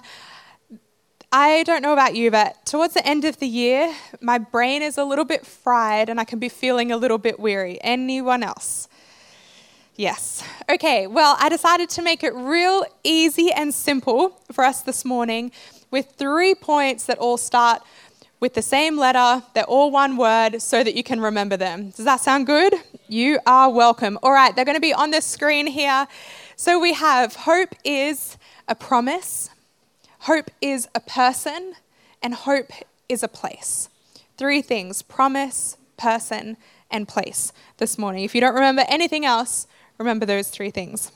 I 1.32 1.64
don't 1.64 1.82
know 1.82 1.94
about 1.94 2.14
you, 2.14 2.30
but 2.30 2.64
towards 2.68 2.94
the 2.94 3.04
end 3.08 3.26
of 3.26 3.40
the 3.40 3.48
year, 3.48 3.92
my 4.22 4.38
brain 4.38 4.84
is 4.84 5.00
a 5.00 5.04
little 5.04 5.26
bit 5.26 5.48
fried 5.48 6.10
and 6.10 6.20
I 6.20 6.26
can 6.26 6.38
be 6.38 6.48
feeling 6.48 6.92
a 6.92 6.98
little 6.98 7.18
bit 7.18 7.40
weary. 7.40 7.80
Anyone 7.82 8.44
else? 8.44 8.88
Yes. 10.02 10.44
Okay, 10.68 11.06
well, 11.06 11.38
I 11.40 11.48
decided 11.48 11.88
to 11.90 12.02
make 12.02 12.24
it 12.24 12.34
real 12.34 12.84
easy 13.04 13.52
and 13.52 13.72
simple 13.72 14.30
for 14.52 14.64
us 14.64 14.82
this 14.82 15.06
morning 15.06 15.52
with 15.92 16.14
three 16.18 16.56
points 16.56 17.06
that 17.06 17.20
all 17.20 17.38
start 17.38 17.84
with 18.40 18.56
the 18.56 18.64
same 18.64 18.98
letter. 18.98 19.44
They're 19.54 19.64
all 19.66 19.92
one 19.92 20.18
word 20.18 20.60
so 20.60 20.84
that 20.84 20.96
you 20.96 21.04
can 21.04 21.22
remember 21.22 21.56
them. 21.56 21.92
Does 21.92 22.06
that 22.06 22.20
sound 22.20 22.48
good? 22.48 22.74
You 23.10 23.38
are 23.46 23.70
welcome. 23.70 24.18
All 24.24 24.32
right, 24.32 24.56
they're 24.56 24.66
going 24.66 24.76
to 24.76 24.82
be 24.82 24.92
on 24.92 25.12
the 25.12 25.22
screen 25.22 25.68
here. 25.68 26.08
So 26.56 26.80
we 26.80 26.94
have 26.94 27.36
hope 27.36 27.76
is 27.84 28.38
a 28.68 28.74
promise, 28.74 29.52
hope 30.22 30.50
is 30.62 30.88
a 30.96 31.00
person, 31.00 31.74
and 32.24 32.34
hope 32.34 32.72
is 33.08 33.22
a 33.22 33.28
place. 33.28 33.88
Three 34.36 34.64
things 34.64 35.04
promise, 35.04 35.78
person, 35.96 36.58
and 36.90 37.08
place 37.08 37.54
this 37.78 38.00
morning. 38.00 38.24
If 38.24 38.34
you 38.34 38.42
don't 38.42 38.56
remember 38.56 38.84
anything 38.88 39.26
else, 39.26 39.68
remember 40.02 40.26
those 40.26 40.50
three 40.50 40.72
things. 40.72 41.12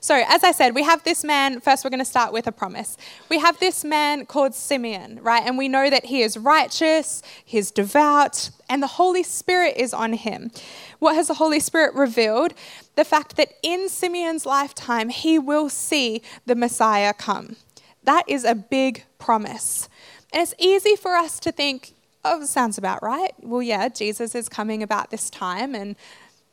So, 0.00 0.22
as 0.28 0.44
I 0.44 0.52
said, 0.52 0.74
we 0.74 0.82
have 0.82 1.02
this 1.04 1.24
man. 1.24 1.60
First, 1.60 1.84
we're 1.84 1.90
going 1.90 2.00
to 2.00 2.04
start 2.04 2.32
with 2.32 2.46
a 2.46 2.52
promise. 2.52 2.96
We 3.28 3.38
have 3.38 3.58
this 3.60 3.84
man 3.84 4.26
called 4.26 4.54
Simeon, 4.54 5.20
right? 5.22 5.42
And 5.44 5.56
we 5.56 5.68
know 5.68 5.88
that 5.88 6.06
he 6.06 6.22
is 6.22 6.36
righteous, 6.36 7.22
he's 7.44 7.70
devout, 7.70 8.50
and 8.68 8.82
the 8.82 8.86
Holy 8.86 9.22
Spirit 9.22 9.76
is 9.76 9.94
on 9.94 10.12
him. 10.12 10.50
What 10.98 11.14
has 11.14 11.28
the 11.28 11.34
Holy 11.34 11.60
Spirit 11.60 11.94
revealed? 11.94 12.52
The 12.96 13.04
fact 13.04 13.36
that 13.36 13.52
in 13.62 13.88
Simeon's 13.88 14.44
lifetime, 14.44 15.08
he 15.08 15.38
will 15.38 15.68
see 15.68 16.22
the 16.46 16.54
Messiah 16.54 17.14
come. 17.14 17.56
That 18.04 18.24
is 18.28 18.44
a 18.44 18.54
big 18.54 19.04
promise. 19.18 19.88
And 20.32 20.42
it's 20.42 20.54
easy 20.58 20.96
for 20.96 21.16
us 21.16 21.40
to 21.40 21.52
think, 21.52 21.94
oh, 22.24 22.44
sounds 22.44 22.78
about 22.78 23.02
right. 23.02 23.32
Well, 23.40 23.62
yeah, 23.62 23.88
Jesus 23.88 24.34
is 24.34 24.48
coming 24.48 24.82
about 24.82 25.10
this 25.10 25.30
time 25.30 25.74
and 25.74 25.96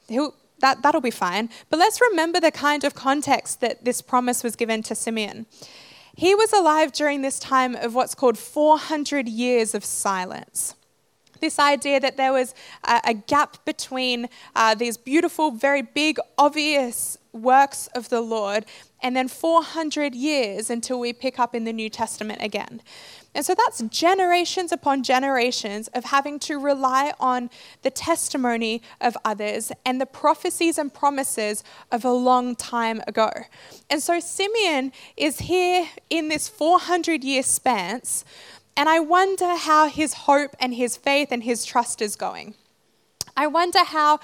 he'll, 0.07 0.33
that, 0.59 0.81
that'll 0.81 1.01
be 1.01 1.11
fine. 1.11 1.49
But 1.69 1.79
let's 1.79 2.01
remember 2.01 2.39
the 2.39 2.51
kind 2.51 2.83
of 2.83 2.95
context 2.95 3.61
that 3.61 3.85
this 3.85 4.01
promise 4.01 4.43
was 4.43 4.55
given 4.55 4.83
to 4.83 4.95
Simeon. 4.95 5.45
He 6.15 6.33
was 6.33 6.51
alive 6.51 6.91
during 6.93 7.21
this 7.21 7.39
time 7.39 7.75
of 7.75 7.93
what's 7.93 8.15
called 8.15 8.37
400 8.39 9.29
years 9.29 9.75
of 9.75 9.85
silence. 9.85 10.73
This 11.39 11.59
idea 11.59 11.99
that 11.99 12.17
there 12.17 12.33
was 12.33 12.55
a, 12.83 13.13
gap 13.13 13.63
between 13.65 14.27
uh, 14.55 14.73
these 14.73 14.97
beautiful, 14.97 15.51
very 15.51 15.83
big, 15.83 16.17
obvious 16.35 17.19
works 17.31 17.85
of 17.93 18.09
the 18.09 18.21
Lord 18.21 18.65
and 19.03 19.15
then 19.15 19.27
400 19.27 20.15
years 20.15 20.71
until 20.71 20.99
we 20.99 21.13
pick 21.13 21.37
up 21.37 21.53
in 21.53 21.65
the 21.65 21.73
New 21.73 21.89
Testament 21.89 22.41
again. 22.41 22.81
And 23.37 23.45
so 23.45 23.53
that's 23.53 23.83
generations 23.83 24.71
upon 24.71 25.03
generations 25.03 25.89
of 25.89 26.05
having 26.05 26.39
to 26.39 26.57
rely 26.57 27.13
on 27.19 27.51
the 27.83 27.91
testimony 27.91 28.81
of 28.99 29.15
others 29.23 29.71
and 29.85 30.01
the 30.01 30.07
prophecies 30.07 30.79
and 30.79 30.91
promises 30.91 31.63
of 31.91 32.03
a 32.03 32.11
long 32.11 32.55
time 32.55 33.03
ago. 33.05 33.29
And 33.91 34.01
so 34.01 34.19
Simeon 34.19 34.91
is 35.15 35.37
here 35.37 35.87
in 36.09 36.29
this 36.29 36.49
400 36.49 37.23
year 37.23 37.43
span, 37.43 38.01
and 38.75 38.89
I 38.89 38.99
wonder 38.99 39.55
how 39.55 39.87
his 39.87 40.13
hope 40.13 40.55
and 40.59 40.73
his 40.73 40.97
faith 40.97 41.27
and 41.29 41.43
his 41.43 41.63
trust 41.63 42.01
is 42.01 42.15
going. 42.15 42.55
I 43.35 43.45
wonder 43.45 43.83
how 43.83 44.19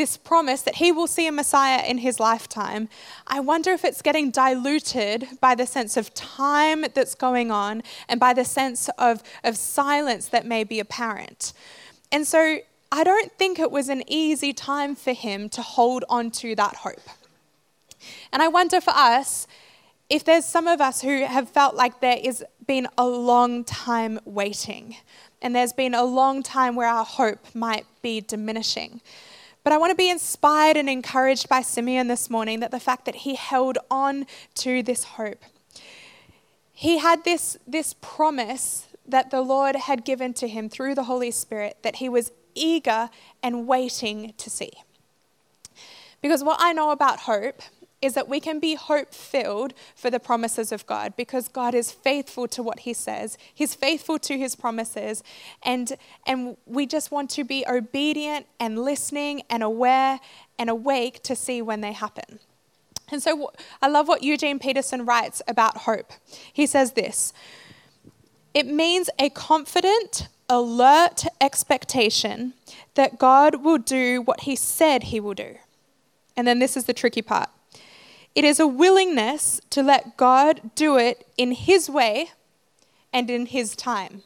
this 0.00 0.16
promise 0.16 0.62
that 0.62 0.76
he 0.76 0.90
will 0.90 1.06
see 1.06 1.26
a 1.26 1.32
Messiah 1.32 1.84
in 1.86 1.98
his 1.98 2.18
lifetime, 2.18 2.88
I 3.26 3.40
wonder 3.40 3.70
if 3.72 3.84
it's 3.84 4.00
getting 4.00 4.30
diluted 4.30 5.28
by 5.42 5.54
the 5.54 5.66
sense 5.66 5.98
of 5.98 6.14
time 6.14 6.86
that's 6.94 7.14
going 7.14 7.50
on 7.50 7.82
and 8.08 8.18
by 8.18 8.32
the 8.32 8.46
sense 8.46 8.88
of, 8.96 9.22
of 9.44 9.58
silence 9.58 10.26
that 10.28 10.46
may 10.46 10.64
be 10.64 10.80
apparent. 10.80 11.52
And 12.10 12.26
so 12.26 12.60
I 12.90 13.04
don't 13.04 13.30
think 13.32 13.58
it 13.58 13.70
was 13.70 13.90
an 13.90 14.02
easy 14.06 14.54
time 14.54 14.96
for 14.96 15.12
him 15.12 15.50
to 15.50 15.60
hold 15.60 16.06
on 16.08 16.30
to 16.30 16.54
that 16.54 16.76
hope. 16.76 17.06
And 18.32 18.40
I 18.40 18.48
wonder 18.48 18.80
for 18.80 18.94
us, 18.96 19.46
if 20.08 20.24
there's 20.24 20.46
some 20.46 20.66
of 20.66 20.80
us 20.80 21.02
who 21.02 21.26
have 21.26 21.50
felt 21.50 21.74
like 21.74 22.00
there 22.00 22.18
has 22.24 22.42
been 22.66 22.88
a 22.96 23.06
long 23.06 23.64
time 23.64 24.18
waiting, 24.24 24.96
and 25.42 25.54
there's 25.54 25.74
been 25.74 25.94
a 25.94 26.04
long 26.04 26.42
time 26.42 26.74
where 26.74 26.88
our 26.88 27.04
hope 27.04 27.54
might 27.54 27.84
be 28.00 28.22
diminishing. 28.22 29.02
But 29.62 29.72
I 29.72 29.76
want 29.76 29.90
to 29.90 29.96
be 29.96 30.08
inspired 30.08 30.76
and 30.76 30.88
encouraged 30.88 31.48
by 31.48 31.62
Simeon 31.62 32.08
this 32.08 32.30
morning 32.30 32.60
that 32.60 32.70
the 32.70 32.80
fact 32.80 33.04
that 33.04 33.16
he 33.16 33.34
held 33.34 33.78
on 33.90 34.26
to 34.56 34.82
this 34.82 35.04
hope. 35.04 35.44
He 36.72 36.98
had 36.98 37.24
this, 37.24 37.58
this 37.66 37.94
promise 38.00 38.88
that 39.06 39.30
the 39.30 39.42
Lord 39.42 39.76
had 39.76 40.04
given 40.04 40.32
to 40.34 40.48
him 40.48 40.68
through 40.68 40.94
the 40.94 41.04
Holy 41.04 41.30
Spirit 41.30 41.78
that 41.82 41.96
he 41.96 42.08
was 42.08 42.32
eager 42.54 43.10
and 43.42 43.66
waiting 43.66 44.32
to 44.38 44.48
see. 44.48 44.72
Because 46.22 46.42
what 46.42 46.58
I 46.60 46.72
know 46.72 46.90
about 46.90 47.20
hope 47.20 47.60
is 48.02 48.14
that 48.14 48.28
we 48.28 48.40
can 48.40 48.58
be 48.58 48.74
hope 48.74 49.12
filled 49.12 49.74
for 49.94 50.10
the 50.10 50.20
promises 50.20 50.72
of 50.72 50.86
God 50.86 51.14
because 51.16 51.48
God 51.48 51.74
is 51.74 51.92
faithful 51.92 52.48
to 52.48 52.62
what 52.62 52.80
He 52.80 52.94
says. 52.94 53.36
He's 53.54 53.74
faithful 53.74 54.18
to 54.20 54.38
His 54.38 54.56
promises. 54.56 55.22
And, 55.62 55.92
and 56.26 56.56
we 56.66 56.86
just 56.86 57.10
want 57.10 57.30
to 57.30 57.44
be 57.44 57.64
obedient 57.68 58.46
and 58.58 58.78
listening 58.78 59.42
and 59.50 59.62
aware 59.62 60.20
and 60.58 60.70
awake 60.70 61.22
to 61.24 61.36
see 61.36 61.60
when 61.60 61.82
they 61.82 61.92
happen. 61.92 62.38
And 63.12 63.22
so 63.22 63.52
I 63.82 63.88
love 63.88 64.08
what 64.08 64.22
Eugene 64.22 64.58
Peterson 64.58 65.04
writes 65.04 65.42
about 65.48 65.78
hope. 65.78 66.12
He 66.52 66.66
says 66.66 66.92
this 66.92 67.32
it 68.54 68.66
means 68.66 69.10
a 69.18 69.28
confident, 69.30 70.28
alert 70.48 71.24
expectation 71.40 72.54
that 72.94 73.18
God 73.18 73.62
will 73.62 73.78
do 73.78 74.22
what 74.22 74.40
He 74.40 74.56
said 74.56 75.04
He 75.04 75.20
will 75.20 75.34
do. 75.34 75.56
And 76.36 76.46
then 76.48 76.60
this 76.60 76.76
is 76.76 76.84
the 76.84 76.94
tricky 76.94 77.22
part 77.22 77.50
it 78.34 78.44
is 78.44 78.60
a 78.60 78.66
willingness 78.66 79.60
to 79.70 79.82
let 79.82 80.16
God 80.16 80.60
do 80.74 80.96
it 80.96 81.26
in 81.36 81.52
His 81.52 81.90
way 81.90 82.30
and 83.12 83.28
in 83.28 83.46
His 83.46 83.74
time. 83.74 84.22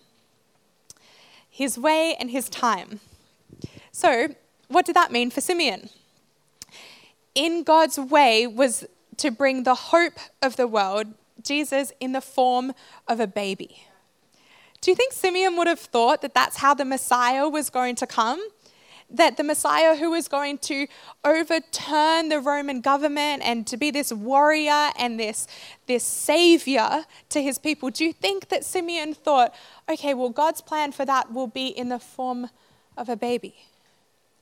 His 1.49 1.79
way 1.79 2.15
and 2.19 2.31
His 2.31 2.49
time. 2.49 3.01
So, 3.93 4.35
what 4.69 4.85
did 4.85 4.97
that 4.97 5.13
mean 5.13 5.31
for 5.31 5.41
Simeon? 5.41 5.89
In 7.35 7.63
God's 7.63 7.99
way 7.99 8.47
was 8.47 8.85
to 9.19 9.31
bring 9.31 9.63
the 9.63 9.75
hope 9.75 10.19
of 10.43 10.57
the 10.57 10.67
world, 10.67 11.07
Jesus, 11.43 11.93
in 12.01 12.13
the 12.13 12.21
form 12.21 12.73
of 13.09 13.21
a 13.21 13.27
baby. 13.27 13.85
Do 14.81 14.91
you 14.91 14.95
think 14.95 15.13
Simeon 15.13 15.57
would 15.57 15.67
have 15.67 15.81
thought 15.81 16.21
that 16.23 16.35
that's 16.35 16.59
how 16.59 16.75
the 16.75 16.85
Messiah 16.85 17.49
was 17.49 17.71
going 17.71 17.95
to 17.97 18.07
come? 18.07 18.45
That 19.11 19.37
the 19.37 19.45
Messiah 19.45 19.97
who 19.97 20.11
was 20.11 20.29
going 20.29 20.59
to 20.59 20.87
overturn 21.25 22.29
the 22.29 22.41
Roman 22.41 22.81
government 22.81 23.43
and 23.45 23.67
to 23.67 23.77
be 23.77 23.91
this 23.91 24.13
warrior 24.13 24.91
and 24.99 25.19
this, 25.19 25.47
this 25.87 26.05
savior 26.05 27.05
to 27.29 27.43
his 27.43 27.59
people, 27.59 27.91
do 27.91 28.05
you 28.05 28.13
think 28.13 28.49
that 28.49 28.65
Simeon 28.65 29.15
thought, 29.15 29.55
okay, 29.89 30.15
well, 30.15 30.31
God's 30.31 30.61
plan 30.61 30.93
for 30.93 31.05
that 31.05 31.33
will 31.33 31.47
be 31.47 31.69
in 31.69 31.89
the 31.89 31.99
form 31.99 32.51
of 32.97 33.09
a 33.09 33.17
baby? 33.17 33.55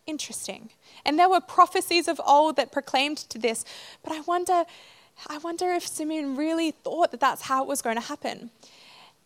Interesting. 0.07 0.71
And 1.05 1.19
there 1.19 1.29
were 1.29 1.41
prophecies 1.41 2.09
of 2.09 2.21
old 2.27 2.57
that 2.57 2.73
proclaimed 2.73 3.19
to 3.19 3.39
this, 3.39 3.65
but 4.03 4.13
I 4.13 4.21
wonder, 4.21 4.65
I 5.29 5.39
wonder 5.39 5.71
if 5.73 5.87
Simeon 5.87 6.37
really 6.37 6.71
thought 6.71 7.11
that 7.11 7.21
that's 7.21 7.43
how 7.43 7.63
it 7.63 7.69
was 7.69 7.83
going 7.83 7.97
to 7.97 8.03
happen. 8.03 8.51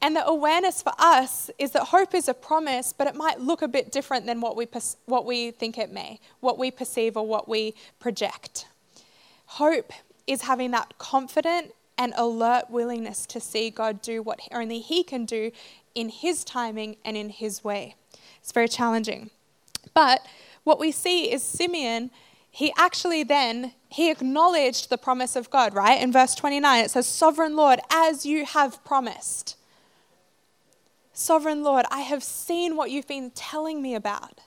And 0.01 0.15
the 0.15 0.27
awareness 0.27 0.83
for 0.83 0.93
us 0.99 1.51
is 1.59 1.73
that 1.73 1.85
hope 1.85 2.15
is 2.15 2.29
a 2.29 2.35
promise, 2.35 2.93
but 2.93 3.07
it 3.07 3.15
might 3.15 3.41
look 3.41 3.63
a 3.63 3.69
bit 3.69 3.91
different 3.91 4.27
than 4.27 4.41
what 4.41 4.57
we, 4.57 4.69
what 5.07 5.25
we 5.25 5.51
think 5.51 5.79
it 5.79 5.91
may, 5.91 6.21
what 6.41 6.59
we 6.59 6.71
perceive 6.71 7.17
or 7.17 7.27
what 7.27 7.49
we 7.49 7.75
project. 7.99 8.67
Hope 9.47 9.93
is 10.27 10.43
having 10.43 10.71
that 10.73 10.99
confident 10.99 11.73
and 11.99 12.13
alert 12.17 12.71
willingness 12.71 13.25
to 13.27 13.41
see 13.41 13.71
God 13.71 14.03
do 14.03 14.23
what 14.23 14.41
only 14.53 14.81
He 14.81 15.03
can 15.03 15.25
do 15.25 15.51
in 15.95 16.11
His 16.11 16.45
timing 16.45 16.97
and 17.05 17.17
in 17.17 17.31
His 17.31 17.65
way. 17.65 17.95
It's 18.41 18.53
very 18.53 18.69
challenging. 18.69 19.31
But 19.95 20.25
what 20.65 20.79
we 20.79 20.93
see 20.93 21.33
is 21.33 21.43
Simeon, 21.43 22.11
he 22.51 22.73
actually 22.77 23.23
then 23.23 23.73
he 23.89 24.11
acknowledged 24.11 24.91
the 24.91 24.99
promise 24.99 25.37
of 25.37 25.51
God, 25.51 25.75
right? 25.75 26.01
In 26.01 26.11
verse 26.11 26.35
29 26.35 26.85
it 26.85 26.91
says, 26.91 27.07
"Sovereign 27.07 27.55
Lord, 27.55 27.81
as 27.91 28.27
you 28.27 28.45
have 28.45 28.83
promised." 28.85 29.57
Sovereign 31.19 31.63
Lord, 31.63 31.87
I 31.91 32.01
have 32.01 32.23
seen 32.23 32.77
what 32.77 32.91
you've 32.91 33.09
been 33.09 33.31
telling 33.31 33.81
me 33.81 33.95
about. 33.95 34.43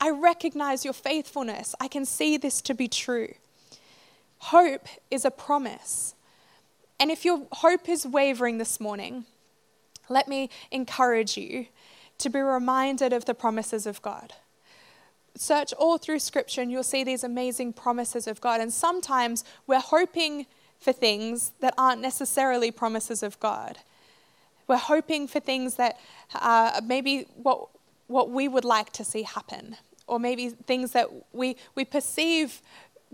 I 0.00 0.08
recognize 0.08 0.82
your 0.82 0.94
faithfulness. 0.94 1.74
I 1.78 1.86
can 1.86 2.06
see 2.06 2.38
this 2.38 2.62
to 2.62 2.72
be 2.72 2.88
true. 2.88 3.34
Hope 4.38 4.86
is 5.10 5.26
a 5.26 5.30
promise. 5.30 6.14
And 6.98 7.10
if 7.10 7.26
your 7.26 7.46
hope 7.52 7.90
is 7.90 8.06
wavering 8.06 8.56
this 8.56 8.80
morning, 8.80 9.26
let 10.08 10.28
me 10.28 10.48
encourage 10.70 11.36
you 11.36 11.66
to 12.16 12.30
be 12.30 12.40
reminded 12.40 13.12
of 13.12 13.26
the 13.26 13.34
promises 13.34 13.86
of 13.86 14.00
God. 14.00 14.32
Search 15.34 15.74
all 15.74 15.98
through 15.98 16.20
Scripture 16.20 16.62
and 16.62 16.70
you'll 16.72 16.84
see 16.84 17.04
these 17.04 17.22
amazing 17.22 17.74
promises 17.74 18.26
of 18.26 18.40
God. 18.40 18.62
And 18.62 18.72
sometimes 18.72 19.44
we're 19.66 19.78
hoping 19.78 20.46
for 20.80 20.94
things 20.94 21.52
that 21.60 21.74
aren't 21.76 22.00
necessarily 22.00 22.70
promises 22.70 23.22
of 23.22 23.38
God. 23.40 23.80
We're 24.68 24.76
hoping 24.76 25.26
for 25.26 25.40
things 25.40 25.74
that 25.74 25.98
uh, 26.34 26.80
maybe 26.84 27.26
what, 27.34 27.68
what 28.06 28.30
we 28.30 28.46
would 28.46 28.64
like 28.64 28.92
to 28.92 29.04
see 29.04 29.22
happen, 29.22 29.76
or 30.06 30.20
maybe 30.20 30.50
things 30.50 30.92
that 30.92 31.08
we, 31.32 31.56
we 31.74 31.84
perceive 31.84 32.62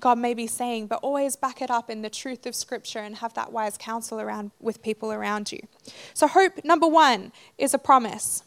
God 0.00 0.18
may 0.18 0.34
be 0.34 0.46
saying, 0.46 0.88
but 0.88 1.00
always 1.02 1.36
back 1.36 1.62
it 1.62 1.70
up 1.70 1.88
in 1.88 2.02
the 2.02 2.10
truth 2.10 2.46
of 2.46 2.54
Scripture 2.54 2.98
and 2.98 3.16
have 3.16 3.34
that 3.34 3.52
wise 3.52 3.76
counsel 3.78 4.20
around 4.20 4.50
with 4.60 4.82
people 4.82 5.12
around 5.12 5.52
you. 5.52 5.60
So, 6.14 6.26
hope 6.26 6.64
number 6.64 6.86
one 6.86 7.32
is 7.58 7.74
a 7.74 7.78
promise. 7.78 8.42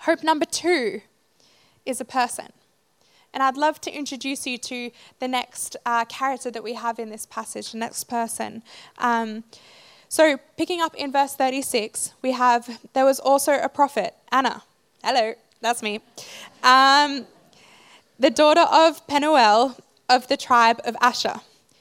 Hope 0.00 0.22
number 0.22 0.44
two 0.44 1.02
is 1.84 2.00
a 2.00 2.04
person. 2.04 2.48
And 3.34 3.42
I'd 3.42 3.56
love 3.56 3.80
to 3.82 3.90
introduce 3.90 4.46
you 4.46 4.58
to 4.58 4.90
the 5.18 5.28
next 5.28 5.76
uh, 5.86 6.04
character 6.04 6.50
that 6.50 6.62
we 6.62 6.74
have 6.74 6.98
in 6.98 7.08
this 7.08 7.26
passage, 7.26 7.72
the 7.72 7.78
next 7.78 8.04
person. 8.04 8.62
Um, 8.98 9.44
so, 10.12 10.36
picking 10.58 10.82
up 10.82 10.94
in 10.94 11.10
verse 11.10 11.34
36, 11.34 12.12
we 12.20 12.32
have 12.32 12.78
there 12.92 13.06
was 13.06 13.18
also 13.18 13.54
a 13.54 13.70
prophet, 13.70 14.14
Anna. 14.30 14.62
Hello, 15.02 15.32
that's 15.62 15.82
me. 15.82 16.00
Um, 16.62 17.24
the 18.18 18.28
daughter 18.28 18.66
of 18.70 19.06
Penuel 19.06 19.74
of 20.10 20.28
the 20.28 20.36
tribe 20.36 20.82
of 20.84 20.94
Asher. 21.00 21.36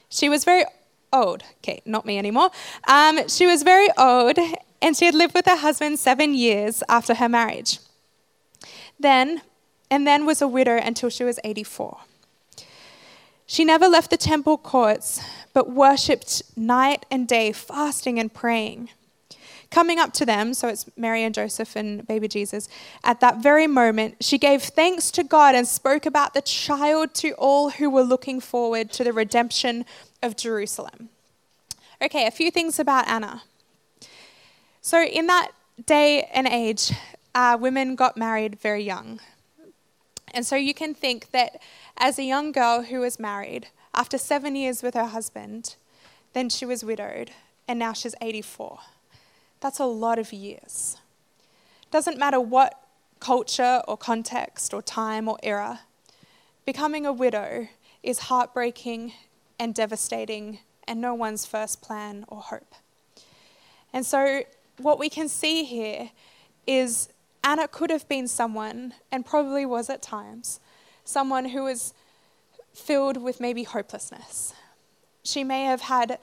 She 0.07 0.29
was 0.29 0.45
very 0.45 0.63
old. 1.11 1.43
Okay, 1.57 1.81
not 1.85 2.05
me 2.05 2.17
anymore. 2.17 2.51
Um, 2.88 3.27
she 3.27 3.45
was 3.45 3.63
very 3.63 3.89
old, 3.97 4.38
and 4.81 4.95
she 4.95 5.07
had 5.07 5.13
lived 5.13 5.33
with 5.33 5.45
her 5.45 5.57
husband 5.57 6.00
seven 6.00 6.33
years 6.33 6.83
after 6.88 7.15
her 7.15 7.27
marriage. 7.27 7.79
Then, 8.97 9.41
and 9.89 10.07
then 10.07 10.25
was 10.25 10.41
a 10.41 10.47
widow 10.47 10.77
until 10.77 11.09
she 11.09 11.25
was 11.25 11.38
84. 11.43 11.97
She 13.51 13.65
never 13.65 13.89
left 13.89 14.12
the 14.12 14.15
temple 14.15 14.58
courts, 14.58 15.20
but 15.51 15.70
worshipped 15.70 16.41
night 16.55 17.05
and 17.12 17.27
day, 17.27 17.51
fasting 17.51 18.17
and 18.17 18.34
praying. 18.34 18.91
Coming 19.70 20.00
up 20.00 20.13
to 20.13 20.25
them, 20.25 20.53
so 20.53 20.70
it's 20.70 20.86
Mary 20.96 21.22
and 21.25 21.36
Joseph 21.36 21.75
and 21.75 22.08
baby 22.08 22.29
Jesus, 22.29 22.70
at 23.03 23.20
that 23.20 23.43
very 23.43 23.67
moment, 23.67 24.24
she 24.24 24.38
gave 24.38 24.63
thanks 24.63 25.12
to 25.12 25.24
God 25.25 25.53
and 25.53 25.67
spoke 25.67 26.05
about 26.05 26.34
the 26.34 26.41
child 26.41 27.13
to 27.15 27.31
all 27.34 27.72
who 27.72 27.89
were 27.89 28.03
looking 28.03 28.39
forward 28.39 28.89
to 28.93 29.03
the 29.03 29.12
redemption 29.12 29.84
of 30.24 30.38
Jerusalem. 30.38 31.10
Okay, 32.01 32.27
a 32.27 32.31
few 32.31 32.51
things 32.51 32.79
about 32.79 33.05
Anna. 33.10 33.43
So, 34.79 35.03
in 35.03 35.27
that 35.27 35.51
day 35.86 36.24
and 36.34 36.48
age, 36.48 36.93
uh, 37.36 37.58
women 37.60 37.96
got 37.96 38.15
married 38.15 38.62
very 38.62 38.81
young. 38.81 39.20
And 40.33 40.45
so 40.45 40.55
you 40.55 40.73
can 40.73 40.93
think 40.93 41.31
that 41.31 41.61
as 41.97 42.17
a 42.17 42.23
young 42.23 42.51
girl 42.51 42.83
who 42.83 43.00
was 43.00 43.19
married, 43.19 43.67
after 43.93 44.17
seven 44.17 44.55
years 44.55 44.81
with 44.81 44.93
her 44.93 45.07
husband, 45.07 45.75
then 46.33 46.50
she 46.50 46.65
was 46.65 46.83
widowed, 46.83 47.31
and 47.67 47.77
now 47.77 47.93
she's 47.93 48.15
84. 48.21 48.79
That's 49.59 49.79
a 49.79 49.85
lot 49.85 50.17
of 50.17 50.31
years. 50.31 50.97
Doesn't 51.91 52.17
matter 52.17 52.39
what 52.39 52.81
culture 53.19 53.81
or 53.88 53.97
context 53.97 54.73
or 54.73 54.81
time 54.81 55.27
or 55.27 55.38
era, 55.43 55.81
becoming 56.65 57.05
a 57.05 57.13
widow 57.13 57.67
is 58.01 58.19
heartbreaking 58.19 59.13
and 59.59 59.75
devastating 59.75 60.59
and 60.88 61.00
no 61.00 61.13
one's 61.13 61.45
first 61.45 61.81
plan 61.81 62.25
or 62.27 62.41
hope. 62.41 62.73
And 63.93 64.05
so, 64.05 64.41
what 64.77 64.97
we 64.97 65.09
can 65.09 65.27
see 65.27 65.63
here 65.63 66.09
is 66.65 67.09
Anna 67.43 67.67
could 67.67 67.89
have 67.89 68.07
been 68.07 68.27
someone, 68.27 68.93
and 69.12 69.25
probably 69.25 69.65
was 69.65 69.89
at 69.89 70.01
times, 70.01 70.60
someone 71.03 71.50
who 71.50 71.63
was 71.63 71.93
filled 72.74 73.17
with 73.17 73.39
maybe 73.39 73.63
hopelessness. 73.63 74.53
She 75.24 75.43
may 75.43 75.63
have 75.63 75.81
had 75.81 76.19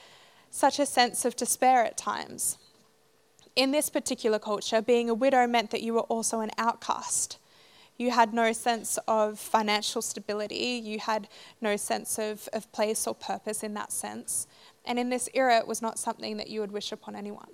such 0.50 0.78
a 0.78 0.86
sense 0.86 1.24
of 1.24 1.36
despair 1.36 1.84
at 1.84 1.96
times 1.96 2.58
in 3.58 3.72
this 3.72 3.90
particular 3.90 4.38
culture, 4.38 4.80
being 4.80 5.10
a 5.10 5.14
widow 5.14 5.44
meant 5.48 5.72
that 5.72 5.82
you 5.82 5.92
were 5.92 6.02
also 6.02 6.38
an 6.38 6.50
outcast. 6.58 7.38
You 7.96 8.12
had 8.12 8.32
no 8.32 8.52
sense 8.52 9.00
of 9.08 9.36
financial 9.36 10.00
stability, 10.00 10.80
you 10.80 11.00
had 11.00 11.26
no 11.60 11.76
sense 11.76 12.20
of, 12.20 12.48
of 12.52 12.70
place 12.70 13.04
or 13.04 13.16
purpose 13.16 13.64
in 13.64 13.74
that 13.74 13.90
sense. 13.90 14.46
And 14.84 14.96
in 14.96 15.08
this 15.08 15.28
era, 15.34 15.58
it 15.58 15.66
was 15.66 15.82
not 15.82 15.98
something 15.98 16.36
that 16.36 16.48
you 16.48 16.60
would 16.60 16.70
wish 16.70 16.92
upon 16.92 17.16
anyone. 17.16 17.50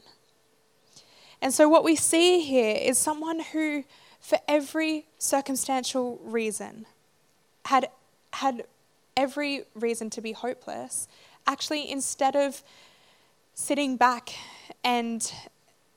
And 1.45 1.53
so, 1.53 1.69
what 1.69 1.85
we 1.85 1.95
see 1.95 2.41
here 2.41 2.75
is 2.75 2.97
someone 2.97 3.39
who, 3.39 3.85
for 4.19 4.39
every 4.49 5.05
circumstantial 5.19 6.19
reason, 6.25 6.87
had, 7.67 7.91
had 8.33 8.65
every 9.15 9.65
reason 9.75 10.09
to 10.09 10.23
be 10.23 10.33
hopeless, 10.33 11.07
actually, 11.47 11.91
instead 11.91 12.35
of 12.35 12.63
sitting 13.53 13.99
back 13.99 14.31
and 14.83 15.31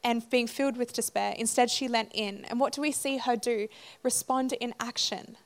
and 0.03 0.29
being 0.29 0.47
filled 0.47 0.77
with 0.77 0.91
despair. 0.91 1.33
Instead, 1.38 1.69
she 1.69 1.88
leant 1.88 2.12
in. 2.13 2.45
And 2.45 2.60
what 2.60 2.73
do 2.73 2.81
we 2.81 2.91
see 2.91 3.17
her 3.17 3.36
do? 3.36 3.67
Respond 4.03 4.53
in 4.53 4.73
action. 4.79 5.38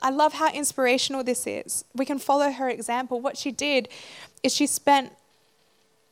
I 0.00 0.10
love 0.10 0.34
how 0.34 0.52
inspirational 0.52 1.24
this 1.24 1.46
is. 1.46 1.84
We 1.94 2.04
can 2.04 2.18
follow 2.18 2.50
her 2.50 2.68
example. 2.68 3.20
What 3.20 3.36
she 3.36 3.50
did 3.50 3.88
is 4.42 4.54
she 4.54 4.66
spent 4.66 5.12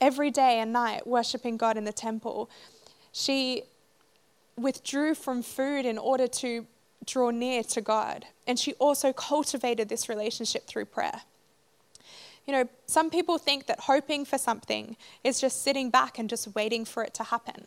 every 0.00 0.30
day 0.30 0.58
and 0.58 0.72
night 0.72 1.06
worshiping 1.06 1.56
God 1.56 1.76
in 1.76 1.84
the 1.84 1.92
temple. 1.92 2.50
She 3.18 3.62
withdrew 4.58 5.14
from 5.14 5.40
food 5.40 5.86
in 5.86 5.96
order 5.96 6.26
to 6.26 6.66
draw 7.06 7.30
near 7.30 7.62
to 7.62 7.80
God. 7.80 8.26
And 8.46 8.58
she 8.58 8.74
also 8.74 9.14
cultivated 9.14 9.88
this 9.88 10.10
relationship 10.10 10.66
through 10.66 10.84
prayer. 10.84 11.22
You 12.46 12.52
know, 12.52 12.68
some 12.84 13.08
people 13.08 13.38
think 13.38 13.68
that 13.68 13.80
hoping 13.80 14.26
for 14.26 14.36
something 14.36 14.98
is 15.24 15.40
just 15.40 15.62
sitting 15.62 15.88
back 15.88 16.18
and 16.18 16.28
just 16.28 16.54
waiting 16.54 16.84
for 16.84 17.02
it 17.02 17.14
to 17.14 17.22
happen. 17.22 17.66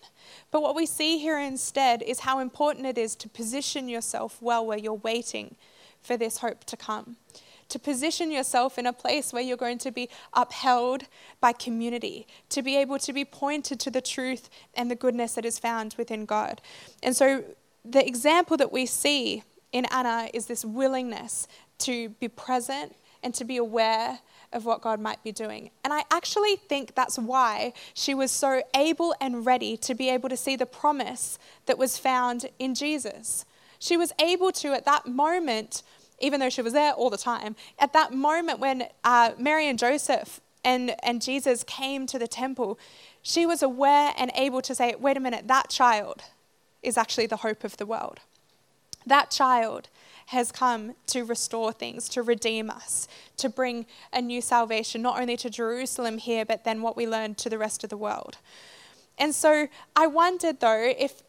But 0.51 0.61
what 0.61 0.75
we 0.75 0.85
see 0.85 1.17
here 1.17 1.39
instead 1.39 2.03
is 2.03 2.19
how 2.19 2.37
important 2.37 2.85
it 2.85 2.99
is 2.99 3.15
to 3.15 3.27
position 3.27 3.89
yourself 3.89 4.39
well 4.43 4.63
where 4.63 4.77
you're 4.77 4.93
waiting 4.93 5.55
for 6.03 6.15
this 6.15 6.37
hope 6.37 6.63
to 6.65 6.77
come. 6.77 7.17
To 7.69 7.79
position 7.79 8.31
yourself 8.31 8.77
in 8.77 8.85
a 8.85 8.93
place 8.93 9.31
where 9.31 9.41
you're 9.41 9.57
going 9.57 9.77
to 9.79 9.91
be 9.91 10.09
upheld 10.33 11.03
by 11.39 11.53
community, 11.53 12.27
to 12.49 12.61
be 12.61 12.75
able 12.77 12.99
to 12.99 13.13
be 13.13 13.23
pointed 13.23 13.79
to 13.81 13.91
the 13.91 14.01
truth 14.01 14.49
and 14.73 14.89
the 14.89 14.95
goodness 14.95 15.33
that 15.33 15.45
is 15.45 15.59
found 15.59 15.95
within 15.97 16.25
God. 16.25 16.61
And 17.03 17.15
so, 17.15 17.43
the 17.85 18.05
example 18.05 18.57
that 18.57 18.71
we 18.71 18.85
see 18.85 19.43
in 19.71 19.85
Anna 19.85 20.29
is 20.33 20.47
this 20.47 20.65
willingness 20.65 21.47
to 21.79 22.09
be 22.09 22.27
present 22.27 22.95
and 23.23 23.33
to 23.35 23.45
be 23.45 23.57
aware 23.57 24.19
of 24.51 24.65
what 24.65 24.81
God 24.81 24.99
might 24.99 25.23
be 25.23 25.31
doing. 25.31 25.69
And 25.83 25.93
I 25.93 26.03
actually 26.11 26.55
think 26.55 26.95
that's 26.95 27.19
why 27.19 27.73
she 27.93 28.13
was 28.13 28.31
so 28.31 28.63
able 28.75 29.13
and 29.21 29.45
ready 29.45 29.77
to 29.77 29.93
be 29.93 30.09
able 30.09 30.29
to 30.29 30.37
see 30.37 30.55
the 30.55 30.65
promise 30.65 31.37
that 31.65 31.77
was 31.77 31.97
found 31.97 32.47
in 32.57 32.73
Jesus. 32.73 33.45
She 33.77 33.95
was 33.95 34.11
able 34.19 34.51
to, 34.53 34.73
at 34.73 34.85
that 34.85 35.07
moment, 35.07 35.83
even 36.21 36.39
though 36.39 36.49
she 36.49 36.61
was 36.61 36.73
there 36.73 36.93
all 36.93 37.09
the 37.09 37.17
time, 37.17 37.55
at 37.77 37.93
that 37.93 38.13
moment 38.13 38.59
when 38.59 38.87
uh, 39.03 39.31
Mary 39.37 39.67
and 39.67 39.79
Joseph 39.79 40.41
and, 40.63 40.95
and 41.03 41.21
Jesus 41.21 41.63
came 41.63 42.05
to 42.07 42.19
the 42.19 42.27
temple, 42.27 42.77
she 43.21 43.45
was 43.45 43.63
aware 43.63 44.13
and 44.17 44.31
able 44.35 44.61
to 44.61 44.75
say, 44.75 44.95
wait 44.99 45.17
a 45.17 45.19
minute, 45.19 45.47
that 45.47 45.69
child 45.69 46.23
is 46.83 46.97
actually 46.97 47.27
the 47.27 47.37
hope 47.37 47.63
of 47.63 47.77
the 47.77 47.85
world. 47.85 48.19
That 49.05 49.31
child 49.31 49.89
has 50.27 50.51
come 50.51 50.93
to 51.07 51.23
restore 51.23 51.71
things, 51.71 52.07
to 52.09 52.21
redeem 52.21 52.69
us, 52.69 53.07
to 53.37 53.49
bring 53.49 53.87
a 54.13 54.21
new 54.21 54.41
salvation, 54.41 55.01
not 55.01 55.19
only 55.19 55.35
to 55.37 55.49
Jerusalem 55.49 56.19
here, 56.19 56.45
but 56.45 56.63
then 56.63 56.81
what 56.81 56.95
we 56.95 57.07
learned 57.07 57.37
to 57.39 57.49
the 57.49 57.57
rest 57.57 57.83
of 57.83 57.89
the 57.89 57.97
world. 57.97 58.37
And 59.17 59.33
so 59.33 59.67
I 59.95 60.07
wondered 60.07 60.59
though 60.59 60.93
if 60.97 61.23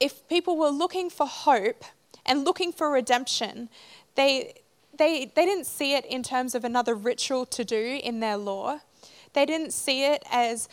if 0.00 0.26
people 0.28 0.56
were 0.56 0.70
looking 0.70 1.08
for 1.08 1.26
hope 1.26 1.84
and 2.26 2.44
looking 2.44 2.72
for 2.72 2.90
redemption, 2.90 3.68
they 4.14 4.54
they 4.96 5.30
they 5.34 5.44
didn't 5.44 5.66
see 5.66 5.94
it 5.94 6.04
in 6.06 6.22
terms 6.22 6.54
of 6.54 6.64
another 6.64 6.94
ritual 6.94 7.46
to 7.46 7.64
do 7.64 8.00
in 8.02 8.20
their 8.20 8.36
law. 8.36 8.80
They 9.32 9.46
didn't 9.46 9.72
see 9.72 10.04
it 10.04 10.22
as 10.30 10.68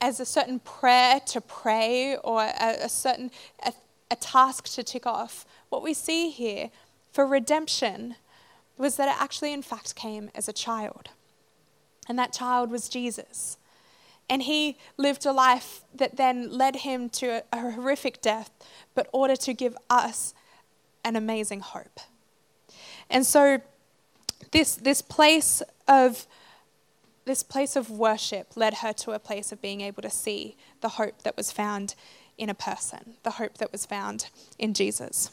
as 0.00 0.20
a 0.20 0.26
certain 0.26 0.60
prayer 0.60 1.20
to 1.26 1.40
pray 1.40 2.16
or 2.16 2.42
a, 2.42 2.84
a 2.84 2.88
certain 2.88 3.30
a, 3.64 3.72
a 4.10 4.16
task 4.16 4.68
to 4.74 4.82
tick 4.82 5.06
off. 5.06 5.46
What 5.68 5.82
we 5.82 5.94
see 5.94 6.30
here 6.30 6.70
for 7.12 7.26
redemption 7.26 8.16
was 8.76 8.96
that 8.96 9.08
it 9.08 9.20
actually, 9.20 9.52
in 9.52 9.62
fact, 9.62 9.94
came 9.94 10.30
as 10.34 10.48
a 10.48 10.52
child. 10.52 11.08
And 12.08 12.18
that 12.18 12.32
child 12.32 12.70
was 12.70 12.88
Jesus. 12.88 13.56
And 14.28 14.42
he 14.42 14.76
lived 14.96 15.24
a 15.24 15.32
life 15.32 15.82
that 15.94 16.16
then 16.16 16.50
led 16.50 16.76
him 16.76 17.08
to 17.10 17.44
a, 17.52 17.58
horrific 17.72 18.20
death, 18.20 18.50
but 18.94 19.08
order 19.12 19.36
to 19.36 19.54
give 19.54 19.76
us 19.88 20.34
an 21.06 21.16
amazing 21.16 21.60
hope. 21.60 22.00
And 23.08 23.24
so 23.24 23.62
this, 24.50 24.74
this 24.74 25.00
place 25.00 25.62
of 25.88 26.26
this 27.24 27.42
place 27.42 27.74
of 27.74 27.90
worship 27.90 28.56
led 28.56 28.74
her 28.74 28.92
to 28.92 29.10
a 29.10 29.18
place 29.18 29.50
of 29.50 29.60
being 29.60 29.80
able 29.80 30.00
to 30.00 30.10
see 30.10 30.56
the 30.80 30.90
hope 30.90 31.22
that 31.22 31.36
was 31.36 31.50
found 31.50 31.96
in 32.38 32.48
a 32.48 32.54
person, 32.54 33.14
the 33.24 33.32
hope 33.32 33.58
that 33.58 33.72
was 33.72 33.84
found 33.84 34.28
in 34.60 34.72
Jesus. 34.72 35.32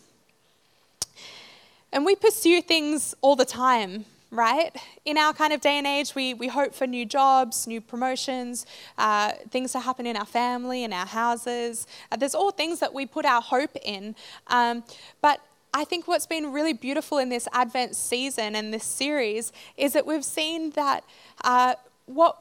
And 1.92 2.04
we 2.04 2.16
pursue 2.16 2.64
things 2.64 3.14
all 3.22 3.36
the 3.36 3.46
time, 3.46 4.06
right? 4.32 4.76
In 5.06 5.20
our 5.20 5.34
kind 5.34 5.54
of 5.54 5.62
day 5.62 5.78
and 5.78 5.86
age, 5.86 6.16
we, 6.16 6.34
we 6.34 6.48
hope 6.48 6.74
for 6.74 6.88
new 6.88 7.06
jobs, 7.06 7.68
new 7.68 7.80
promotions, 7.80 8.66
uh, 8.98 9.34
things 9.52 9.72
to 9.74 9.80
happen 9.80 10.08
in 10.08 10.18
our 10.18 10.26
family, 10.26 10.84
in 10.84 10.92
our 10.92 11.06
houses. 11.06 11.86
Uh, 12.12 12.16
there's 12.16 12.34
all 12.34 12.50
things 12.50 12.80
that 12.80 12.92
we 12.92 13.06
put 13.06 13.24
our 13.24 13.42
hope 13.42 13.78
in. 13.84 14.16
Um, 14.48 14.84
but 15.22 15.42
I 15.74 15.86
think 15.86 16.08
what's 16.08 16.28
been 16.28 16.54
really 16.54 16.74
beautiful 16.74 17.18
in 17.18 17.30
this 17.30 17.48
Advent 17.52 17.96
season 17.96 18.56
and 18.56 18.72
this 18.72 18.84
series 18.84 19.52
is 19.76 19.94
that 19.94 20.06
we've 20.06 20.24
seen 20.24 20.70
that 20.72 21.04
uh, 21.44 21.74
what, 22.06 22.38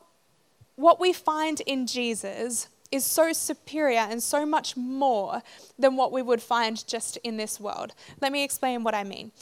what 0.77 1.01
we 1.01 1.15
find 1.15 1.61
in 1.63 1.87
Jesus 1.87 2.69
is 2.91 3.07
so 3.07 3.33
superior 3.33 4.01
and 4.01 4.23
so 4.23 4.45
much 4.45 4.77
more 4.77 5.43
than 5.79 5.97
what 5.97 6.13
we 6.13 6.21
would 6.21 6.43
find 6.43 6.87
just 6.87 7.17
in 7.19 7.39
this 7.39 7.59
world. 7.59 7.95
Let 8.21 8.33
me 8.33 8.45
explain 8.45 8.85
what 8.85 8.95
I 8.95 9.03
mean. 9.03 9.33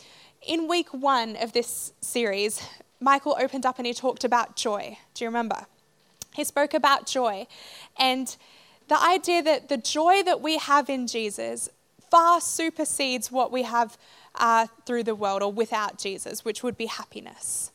In 0.46 0.68
week 0.68 0.94
one 0.94 1.34
of 1.34 1.52
this 1.52 1.92
series, 2.00 2.62
Michael 3.00 3.36
opened 3.40 3.66
up 3.66 3.78
and 3.78 3.86
he 3.86 3.92
talked 3.92 4.22
about 4.22 4.54
joy. 4.54 4.98
Do 5.14 5.24
you 5.24 5.28
remember? 5.28 5.66
He 6.32 6.44
spoke 6.44 6.74
about 6.74 7.06
joy 7.06 7.48
and 7.98 8.36
the 8.86 9.02
idea 9.02 9.42
that 9.42 9.68
the 9.68 9.76
joy 9.76 10.22
that 10.22 10.40
we 10.40 10.58
have 10.58 10.88
in 10.88 11.08
Jesus 11.08 11.68
far 12.10 12.40
supersedes 12.40 13.30
what 13.30 13.52
we 13.52 13.62
have 13.62 13.96
uh, 14.34 14.66
through 14.86 15.04
the 15.04 15.14
world 15.14 15.42
or 15.42 15.52
without 15.52 15.98
Jesus, 15.98 16.44
which 16.44 16.62
would 16.62 16.76
be 16.76 16.86
happiness. 16.86 17.72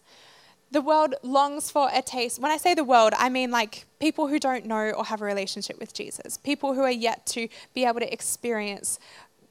The 0.72 0.82
world 0.82 1.16
longs 1.24 1.72
for 1.72 1.90
a 1.94 2.02
taste. 2.02 2.40
When 2.40 2.52
I 2.52 2.58
say 2.58 2.74
the 2.74 2.84
world, 2.84 3.14
I 3.18 3.30
mean 3.30 3.52
like 3.52 3.86
people 4.00 4.28
who 4.28 4.40
don't 4.40 4.66
know 4.66 4.92
or 4.92 5.06
have 5.06 5.22
a 5.22 5.26
relationship 5.26 5.80
with 5.80 5.94
Jesus, 5.94 6.38
people 6.38 6.74
who 6.74 6.82
are 6.82 6.92
yet 6.92 7.26
to 7.28 7.48
be 7.74 7.86
able 7.86 8.00
to 8.00 8.12
experience 8.12 9.00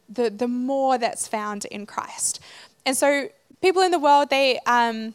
the, 0.08 0.28
the 0.28 0.48
more 0.48 0.98
that's 0.98 1.26
found 1.26 1.64
in 1.66 1.86
Christ. 1.86 2.40
And 2.84 2.96
so, 2.96 3.28
people 3.62 3.80
in 3.80 3.90
the 3.90 3.98
world, 3.98 4.28
they, 4.28 4.58
um, 4.66 5.14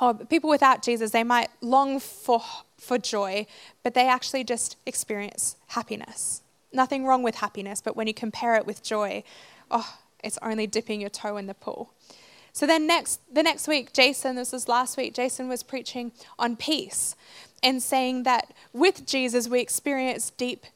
or 0.00 0.14
people 0.14 0.48
without 0.48 0.82
Jesus, 0.82 1.10
they 1.10 1.24
might 1.24 1.48
long 1.60 1.98
for, 1.98 2.42
for 2.78 2.98
joy, 2.98 3.46
but 3.82 3.94
they 3.94 4.06
actually 4.06 4.44
just 4.44 4.76
experience 4.86 5.56
happiness. 5.68 6.42
Nothing 6.72 7.06
wrong 7.06 7.22
with 7.22 7.36
happiness, 7.36 7.80
but 7.80 7.96
when 7.96 8.06
you 8.06 8.14
compare 8.14 8.56
it 8.56 8.66
with 8.66 8.82
joy, 8.82 9.22
oh, 9.70 9.98
it's 10.22 10.38
only 10.42 10.66
dipping 10.66 11.00
your 11.00 11.10
toe 11.10 11.36
in 11.36 11.46
the 11.46 11.54
pool. 11.54 11.92
So 12.52 12.66
then 12.66 12.86
next 12.86 13.20
the 13.32 13.42
next 13.42 13.68
week, 13.68 13.92
Jason, 13.92 14.34
this 14.36 14.52
was 14.52 14.68
last 14.68 14.96
week, 14.96 15.14
Jason 15.14 15.48
was 15.48 15.62
preaching 15.62 16.12
on 16.38 16.56
peace 16.56 17.14
and 17.62 17.82
saying 17.82 18.22
that 18.22 18.52
with 18.72 19.06
Jesus 19.06 19.48
we 19.48 19.60
experience 19.60 20.30
deep 20.30 20.66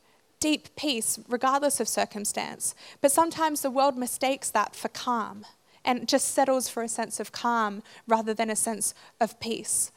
deep 0.40 0.74
peace 0.76 1.18
regardless 1.28 1.80
of 1.80 1.88
circumstance. 1.88 2.74
But 3.00 3.12
sometimes 3.12 3.62
the 3.62 3.70
world 3.70 3.96
mistakes 3.96 4.50
that 4.50 4.76
for 4.76 4.88
calm 4.88 5.46
and 5.84 6.06
just 6.08 6.28
settles 6.28 6.68
for 6.68 6.82
a 6.82 6.88
sense 6.88 7.20
of 7.20 7.32
calm 7.32 7.82
rather 8.06 8.34
than 8.34 8.50
a 8.50 8.56
sense 8.56 8.94
of 9.20 9.40
peace. 9.40 9.90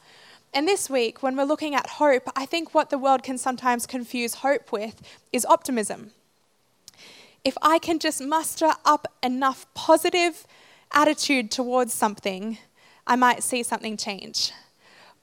And 0.54 0.68
this 0.68 0.88
week, 0.88 1.20
when 1.20 1.36
we're 1.36 1.42
looking 1.42 1.74
at 1.74 1.90
hope, 1.90 2.28
I 2.36 2.46
think 2.46 2.74
what 2.74 2.88
the 2.88 2.96
world 2.96 3.24
can 3.24 3.38
sometimes 3.38 3.86
confuse 3.86 4.34
hope 4.34 4.70
with 4.70 5.02
is 5.32 5.44
optimism. 5.44 6.12
If 7.42 7.58
I 7.60 7.80
can 7.80 7.98
just 7.98 8.22
muster 8.22 8.70
up 8.84 9.08
enough 9.20 9.66
positive 9.74 10.46
attitude 10.92 11.50
towards 11.50 11.92
something, 11.92 12.58
I 13.04 13.16
might 13.16 13.42
see 13.42 13.64
something 13.64 13.96
change. 13.96 14.52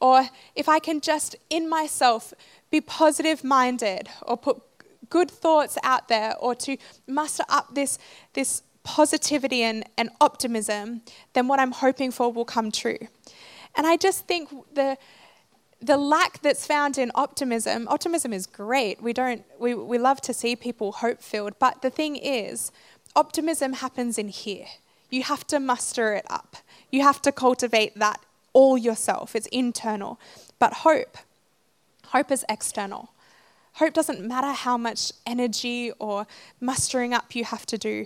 Or 0.01 0.27
if 0.53 0.67
I 0.67 0.79
can 0.79 0.99
just 0.99 1.37
in 1.49 1.69
myself 1.69 2.33
be 2.69 2.81
positive 2.81 3.41
minded 3.41 4.09
or 4.23 4.35
put 4.35 4.61
good 5.09 5.31
thoughts 5.31 5.77
out 5.81 6.09
there 6.09 6.35
or 6.39 6.55
to 6.55 6.75
muster 7.07 7.45
up 7.47 7.73
this, 7.73 7.97
this 8.33 8.63
positivity 8.83 9.63
and, 9.63 9.85
and 9.97 10.09
optimism, 10.19 11.03
then 11.31 11.47
what 11.47 11.59
I'm 11.61 11.71
hoping 11.71 12.11
for 12.11 12.33
will 12.33 12.45
come 12.45 12.69
true. 12.69 12.97
And 13.75 13.87
I 13.87 13.95
just 13.95 14.27
think 14.27 14.49
the, 14.73 14.97
the 15.81 15.97
lack 15.97 16.41
that's 16.41 16.65
found 16.65 16.97
in 16.97 17.11
optimism, 17.15 17.87
optimism 17.87 18.33
is 18.33 18.45
great. 18.45 19.01
We 19.01 19.13
don't 19.13 19.43
we, 19.59 19.73
we 19.73 19.97
love 19.97 20.21
to 20.21 20.33
see 20.33 20.55
people 20.55 20.91
hope 20.91 21.21
filled, 21.21 21.57
but 21.59 21.81
the 21.81 21.89
thing 21.89 22.15
is, 22.15 22.71
optimism 23.15 23.73
happens 23.73 24.17
in 24.17 24.29
here. 24.29 24.67
You 25.09 25.23
have 25.23 25.45
to 25.47 25.59
muster 25.59 26.13
it 26.13 26.25
up. 26.29 26.57
You 26.91 27.01
have 27.01 27.21
to 27.23 27.31
cultivate 27.31 27.97
that 27.97 28.19
all 28.53 28.77
yourself. 28.77 29.35
It's 29.35 29.47
internal. 29.47 30.19
But 30.59 30.73
hope, 30.73 31.17
hope 32.07 32.31
is 32.31 32.45
external. 32.47 33.11
Hope 33.73 33.93
doesn't 33.93 34.21
matter 34.21 34.51
how 34.51 34.77
much 34.77 35.11
energy 35.25 35.91
or 35.99 36.27
mustering 36.59 37.13
up 37.13 37.35
you 37.35 37.45
have 37.45 37.65
to 37.67 37.77
do. 37.77 38.05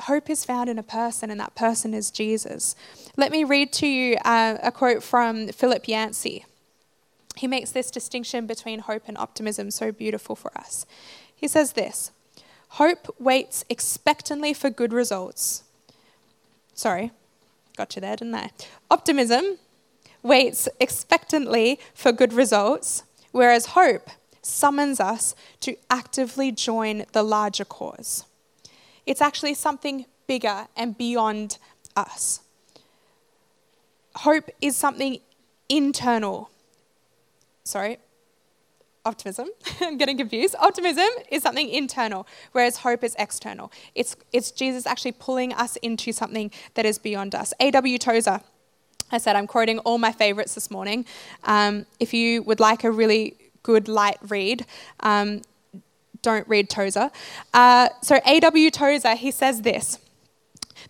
Hope 0.00 0.30
is 0.30 0.44
found 0.44 0.70
in 0.70 0.78
a 0.78 0.82
person, 0.82 1.30
and 1.30 1.40
that 1.40 1.54
person 1.54 1.92
is 1.92 2.10
Jesus. 2.10 2.74
Let 3.16 3.32
me 3.32 3.44
read 3.44 3.72
to 3.74 3.86
you 3.86 4.16
uh, 4.24 4.56
a 4.62 4.72
quote 4.72 5.02
from 5.02 5.48
Philip 5.48 5.88
Yancey. 5.88 6.44
He 7.40 7.46
makes 7.46 7.70
this 7.70 7.90
distinction 7.90 8.46
between 8.46 8.80
hope 8.80 9.04
and 9.06 9.16
optimism 9.16 9.70
so 9.70 9.92
beautiful 9.92 10.36
for 10.36 10.56
us. 10.58 10.84
He 11.34 11.48
says 11.48 11.72
this 11.72 12.12
Hope 12.72 13.16
waits 13.18 13.64
expectantly 13.70 14.52
for 14.52 14.68
good 14.68 14.92
results, 14.92 15.64
Sorry, 16.74 17.12
got 17.78 17.96
you 17.96 18.00
there, 18.00 18.16
didn't 18.16 18.34
I? 18.34 18.50
Optimism 18.90 19.56
waits 20.22 20.68
expectantly 20.78 21.80
for 21.94 22.12
good 22.12 22.34
results, 22.34 23.04
whereas 23.32 23.66
hope 23.66 24.10
summons 24.42 25.00
us 25.00 25.34
to 25.60 25.76
actively 25.88 26.52
join 26.52 27.06
the 27.12 27.22
larger 27.22 27.64
cause. 27.64 28.24
It's 29.06 29.22
actually 29.22 29.54
something 29.54 30.04
bigger 30.26 30.68
and 30.76 30.96
beyond 30.98 31.56
us. 31.96 32.40
Hope 34.16 34.50
is 34.60 34.76
something 34.76 35.20
internal. 35.70 36.50
Sorry, 37.70 37.98
optimism. 39.04 39.46
I'm 39.80 39.96
getting 39.96 40.16
confused. 40.16 40.56
Optimism 40.58 41.06
is 41.30 41.44
something 41.44 41.68
internal, 41.68 42.26
whereas 42.50 42.78
hope 42.78 43.04
is 43.04 43.14
external. 43.16 43.70
It's, 43.94 44.16
it's 44.32 44.50
Jesus 44.50 44.86
actually 44.86 45.12
pulling 45.12 45.52
us 45.52 45.76
into 45.76 46.10
something 46.10 46.50
that 46.74 46.84
is 46.84 46.98
beyond 46.98 47.32
us. 47.32 47.54
A.W. 47.60 47.96
Tozer, 47.98 48.40
I 49.12 49.18
said 49.18 49.36
I'm 49.36 49.46
quoting 49.46 49.78
all 49.78 49.98
my 49.98 50.10
favorites 50.10 50.56
this 50.56 50.68
morning. 50.68 51.06
Um, 51.44 51.86
if 52.00 52.12
you 52.12 52.42
would 52.42 52.58
like 52.58 52.82
a 52.82 52.90
really 52.90 53.36
good 53.62 53.86
light 53.86 54.18
read, 54.28 54.66
um, 54.98 55.42
don't 56.22 56.48
read 56.48 56.68
Tozer. 56.68 57.12
Uh, 57.54 57.90
so, 58.02 58.18
A.W. 58.26 58.72
Tozer, 58.72 59.14
he 59.14 59.30
says 59.30 59.62
this 59.62 60.00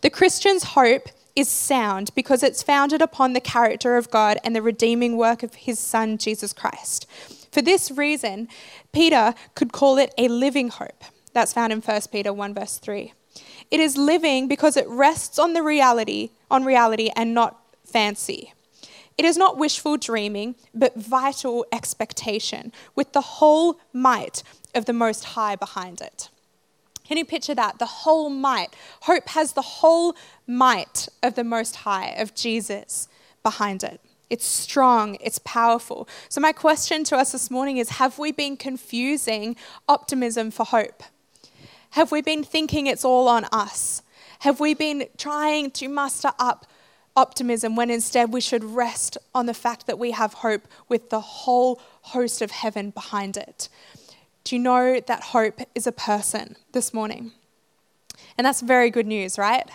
The 0.01 0.09
Christian's 0.09 0.63
hope 0.65 1.11
is 1.37 1.49
sound 1.49 2.11
because 2.15 2.43
it's 2.43 2.63
founded 2.63 3.01
upon 3.03 3.33
the 3.33 3.41
character 3.41 3.97
of 3.97 4.11
God 4.11 4.39
and 4.45 4.55
the 4.55 4.63
redeeming 4.63 5.17
work 5.17 5.43
of 5.43 5.55
his 5.55 5.79
Son, 5.79 6.19
Jesus 6.19 6.53
Christ. 6.53 7.07
For 7.53 7.63
this 7.63 7.91
reason, 7.91 8.49
Peter 8.93 9.35
could 9.55 9.73
call 9.73 9.99
it 9.99 10.15
a 10.17 10.29
living 10.29 10.69
hope. 10.69 11.05
That's 11.33 11.53
found 11.53 11.73
in 11.73 11.81
1 11.81 12.01
Peter 12.13 12.33
1 12.33 12.55
verse 12.55 12.79
3. 12.79 13.13
It 13.71 13.81
is 13.81 13.97
living 13.97 14.49
because 14.49 14.77
it 14.77 14.89
rests 14.89 15.39
on 15.39 15.53
the 15.53 15.63
reality, 15.63 16.31
on 16.51 16.65
reality 16.65 17.11
and 17.15 17.35
not 17.35 17.61
fancy. 17.85 18.53
It 19.17 19.25
is 19.25 19.37
not 19.37 19.59
wishful 19.59 19.97
dreaming, 19.97 20.55
but 20.75 20.97
vital 20.97 21.67
expectation 21.73 22.73
with 22.95 23.13
the 23.13 23.21
whole 23.21 23.79
might 23.93 24.43
of 24.75 24.87
the 24.87 24.93
Most 24.93 25.25
High 25.25 25.57
behind 25.57 26.01
it. 26.01 26.31
Can 27.11 27.19
you 27.19 27.25
picture 27.25 27.57
that? 27.57 27.81
The 27.81 27.87
whole 27.87 28.31
might. 28.31 28.69
Hope 29.01 29.31
has 29.31 29.55
the 29.55 29.63
whole 29.63 30.15
might 30.47 31.09
of 31.25 31.35
the 31.35 31.43
Most 31.43 31.75
High, 31.75 32.11
of 32.11 32.37
Jesus, 32.37 33.09
behind 33.43 33.83
it. 33.83 34.01
It's 34.31 34.47
strong, 34.47 35.17
it's 35.21 35.41
powerful. 35.41 36.09
So, 36.29 36.41
my 36.41 36.53
question 36.53 37.03
to 37.03 37.17
us 37.17 37.33
this 37.33 37.51
morning 37.51 37.79
is 37.79 37.89
Have 37.89 38.21
we 38.21 38.31
been 38.31 38.57
confusing 38.57 39.57
optimism 39.89 40.53
for 40.53 40.65
hope? 40.65 41.03
Have 41.91 42.13
we 42.13 42.23
been 42.23 42.45
thinking 42.45 42.87
it's 42.87 43.05
all 43.05 43.27
on 43.27 43.45
us? 43.47 44.03
Have 44.39 44.61
we 44.61 44.73
been 44.73 45.09
trying 45.19 45.73
to 45.73 45.89
muster 45.89 46.31
up 46.39 46.65
optimism 47.17 47.75
when 47.75 47.91
instead 47.91 48.33
we 48.33 48.41
should 48.41 48.63
rest 48.63 49.19
on 49.35 49.47
the 49.47 49.55
fact 49.55 49.89
that 49.89 49.99
we 49.99 50.13
have 50.13 50.35
hope 50.35 50.69
with 50.89 51.11
the 51.11 51.21
whole 51.21 51.81
host 52.03 52.41
of 52.41 52.53
heaven 52.53 52.91
behind 52.91 53.37
it? 53.37 53.69
Do 54.51 54.57
you 54.57 54.63
know 54.63 54.99
that 54.99 55.23
hope 55.23 55.61
is 55.77 55.87
a 55.87 55.93
person 55.93 56.57
this 56.73 56.93
morning? 56.93 57.31
And 58.37 58.45
that's 58.45 58.63
very 58.63 58.91
good 58.91 59.07
news, 59.07 59.39
right? 59.39 59.71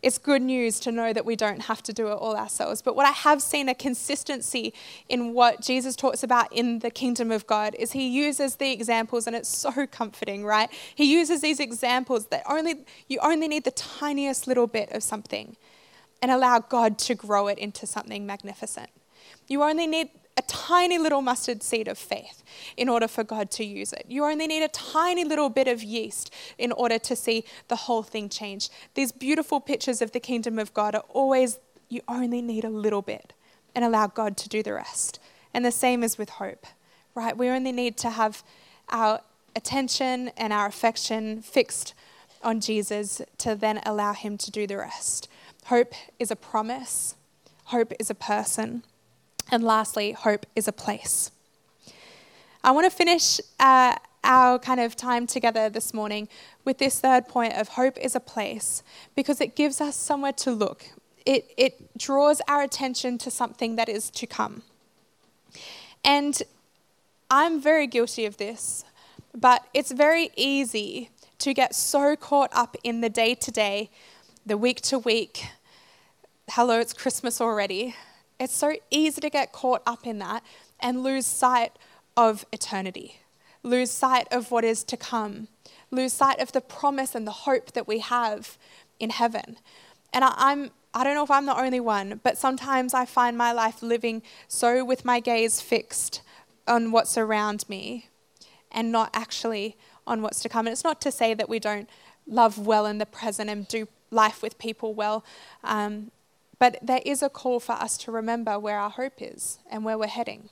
it's 0.00 0.16
good 0.16 0.40
news 0.40 0.80
to 0.80 0.90
know 0.92 1.12
that 1.12 1.26
we 1.26 1.36
don't 1.36 1.62
have 1.62 1.82
to 1.82 1.92
do 1.92 2.08
it 2.08 2.12
all 2.12 2.34
ourselves. 2.34 2.80
But 2.80 2.96
what 2.96 3.04
I 3.06 3.10
have 3.10 3.42
seen 3.42 3.68
a 3.68 3.74
consistency 3.74 4.72
in 5.10 5.34
what 5.34 5.60
Jesus 5.60 5.96
talks 5.96 6.22
about 6.22 6.50
in 6.50 6.78
the 6.78 6.90
kingdom 6.90 7.30
of 7.30 7.46
God 7.46 7.74
is 7.78 7.92
he 7.92 8.08
uses 8.08 8.56
the 8.56 8.72
examples, 8.72 9.26
and 9.26 9.36
it's 9.36 9.48
so 9.48 9.86
comforting, 9.86 10.46
right? 10.46 10.70
He 10.94 11.12
uses 11.12 11.42
these 11.42 11.60
examples 11.60 12.28
that 12.28 12.42
only 12.48 12.86
you 13.08 13.18
only 13.22 13.48
need 13.48 13.64
the 13.64 13.70
tiniest 13.72 14.46
little 14.46 14.66
bit 14.66 14.92
of 14.92 15.02
something 15.02 15.56
and 16.22 16.30
allow 16.30 16.60
God 16.60 16.96
to 17.00 17.14
grow 17.14 17.48
it 17.48 17.58
into 17.58 17.86
something 17.86 18.24
magnificent. 18.24 18.88
You 19.46 19.62
only 19.62 19.86
need 19.86 20.08
a 20.36 20.42
tiny 20.42 20.98
little 20.98 21.22
mustard 21.22 21.62
seed 21.62 21.88
of 21.88 21.96
faith 21.96 22.42
in 22.76 22.88
order 22.88 23.08
for 23.08 23.24
God 23.24 23.50
to 23.52 23.64
use 23.64 23.92
it. 23.92 24.04
You 24.08 24.24
only 24.24 24.46
need 24.46 24.62
a 24.62 24.68
tiny 24.68 25.24
little 25.24 25.48
bit 25.48 25.66
of 25.66 25.82
yeast 25.82 26.32
in 26.58 26.72
order 26.72 26.98
to 26.98 27.16
see 27.16 27.44
the 27.68 27.76
whole 27.76 28.02
thing 28.02 28.28
change. 28.28 28.68
These 28.94 29.12
beautiful 29.12 29.60
pictures 29.60 30.02
of 30.02 30.12
the 30.12 30.20
kingdom 30.20 30.58
of 30.58 30.74
God 30.74 30.94
are 30.94 31.04
always, 31.08 31.58
you 31.88 32.02
only 32.06 32.42
need 32.42 32.64
a 32.64 32.70
little 32.70 33.02
bit 33.02 33.32
and 33.74 33.84
allow 33.84 34.06
God 34.06 34.36
to 34.38 34.48
do 34.48 34.62
the 34.62 34.74
rest. 34.74 35.18
And 35.54 35.64
the 35.64 35.72
same 35.72 36.02
is 36.02 36.18
with 36.18 36.30
hope, 36.30 36.66
right? 37.14 37.36
We 37.36 37.48
only 37.48 37.72
need 37.72 37.96
to 37.98 38.10
have 38.10 38.42
our 38.90 39.20
attention 39.54 40.28
and 40.36 40.52
our 40.52 40.66
affection 40.66 41.40
fixed 41.40 41.94
on 42.42 42.60
Jesus 42.60 43.22
to 43.38 43.54
then 43.54 43.80
allow 43.86 44.12
Him 44.12 44.36
to 44.38 44.50
do 44.50 44.66
the 44.66 44.76
rest. 44.76 45.28
Hope 45.66 45.94
is 46.18 46.30
a 46.30 46.36
promise, 46.36 47.16
hope 47.64 47.92
is 47.98 48.10
a 48.10 48.14
person, 48.14 48.84
and 49.50 49.62
lastly, 49.62 50.12
hope 50.12 50.46
is 50.54 50.68
a 50.68 50.72
place. 50.72 51.30
I 52.64 52.72
want 52.72 52.90
to 52.90 52.96
finish 52.96 53.40
uh, 53.60 53.94
our 54.24 54.58
kind 54.58 54.80
of 54.80 54.96
time 54.96 55.26
together 55.26 55.68
this 55.68 55.94
morning 55.94 56.28
with 56.64 56.78
this 56.78 56.98
third 57.00 57.28
point 57.28 57.54
of 57.54 57.68
hope 57.68 57.96
is 57.98 58.16
a 58.16 58.20
place 58.20 58.82
because 59.14 59.40
it 59.40 59.54
gives 59.54 59.80
us 59.80 59.94
somewhere 59.94 60.32
to 60.32 60.50
look. 60.50 60.86
It, 61.24 61.52
it 61.56 61.96
draws 61.96 62.40
our 62.48 62.62
attention 62.62 63.18
to 63.18 63.30
something 63.30 63.76
that 63.76 63.88
is 63.88 64.10
to 64.10 64.26
come. 64.26 64.62
And 66.04 66.42
I'm 67.30 67.60
very 67.60 67.86
guilty 67.86 68.26
of 68.26 68.36
this, 68.36 68.84
but 69.34 69.64
it's 69.74 69.92
very 69.92 70.30
easy 70.36 71.10
to 71.38 71.54
get 71.54 71.74
so 71.74 72.16
caught 72.16 72.50
up 72.52 72.76
in 72.82 73.00
the 73.00 73.08
day 73.08 73.34
to 73.34 73.50
day, 73.50 73.90
the 74.44 74.56
week 74.56 74.80
to 74.82 74.98
week. 74.98 75.46
Hello, 76.50 76.80
it's 76.80 76.92
Christmas 76.92 77.40
already. 77.40 77.94
It's 78.38 78.54
so 78.54 78.74
easy 78.90 79.20
to 79.20 79.30
get 79.30 79.52
caught 79.52 79.82
up 79.86 80.06
in 80.06 80.18
that 80.18 80.42
and 80.80 81.02
lose 81.02 81.26
sight 81.26 81.72
of 82.16 82.44
eternity 82.52 83.20
lose 83.66 83.90
sight 83.90 84.28
of 84.30 84.50
what 84.50 84.64
is 84.64 84.84
to 84.84 84.96
come, 84.96 85.48
lose 85.90 86.12
sight 86.12 86.38
of 86.38 86.52
the 86.52 86.60
promise 86.60 87.14
and 87.14 87.26
the 87.26 87.32
hope 87.32 87.72
that 87.72 87.88
we 87.88 87.98
have 87.98 88.56
in 88.98 89.10
heaven. 89.10 89.58
And 90.12 90.24
I, 90.24 90.32
I'm 90.36 90.70
I 90.94 91.04
don't 91.04 91.14
know 91.14 91.24
if 91.24 91.30
I'm 91.30 91.44
the 91.44 91.60
only 91.60 91.80
one, 91.80 92.20
but 92.22 92.38
sometimes 92.38 92.94
I 92.94 93.04
find 93.04 93.36
my 93.36 93.52
life 93.52 93.82
living 93.82 94.22
so 94.48 94.82
with 94.82 95.04
my 95.04 95.20
gaze 95.20 95.60
fixed 95.60 96.22
on 96.66 96.90
what's 96.90 97.18
around 97.18 97.68
me 97.68 98.08
and 98.72 98.90
not 98.90 99.10
actually 99.12 99.76
on 100.06 100.22
what's 100.22 100.40
to 100.40 100.48
come. 100.48 100.66
And 100.66 100.72
it's 100.72 100.84
not 100.84 101.02
to 101.02 101.12
say 101.12 101.34
that 101.34 101.50
we 101.50 101.58
don't 101.58 101.90
love 102.26 102.56
well 102.56 102.86
in 102.86 102.96
the 102.96 103.04
present 103.04 103.50
and 103.50 103.68
do 103.68 103.88
life 104.10 104.40
with 104.40 104.56
people 104.56 104.94
well, 104.94 105.22
um, 105.62 106.12
but 106.58 106.78
there 106.82 107.02
is 107.04 107.22
a 107.22 107.28
call 107.28 107.60
for 107.60 107.72
us 107.72 107.96
to 107.98 108.12
remember 108.12 108.58
where 108.58 108.78
our 108.78 108.90
hope 108.90 109.20
is 109.20 109.58
and 109.70 109.84
where 109.84 109.98
we're 109.98 110.06
heading. 110.06 110.48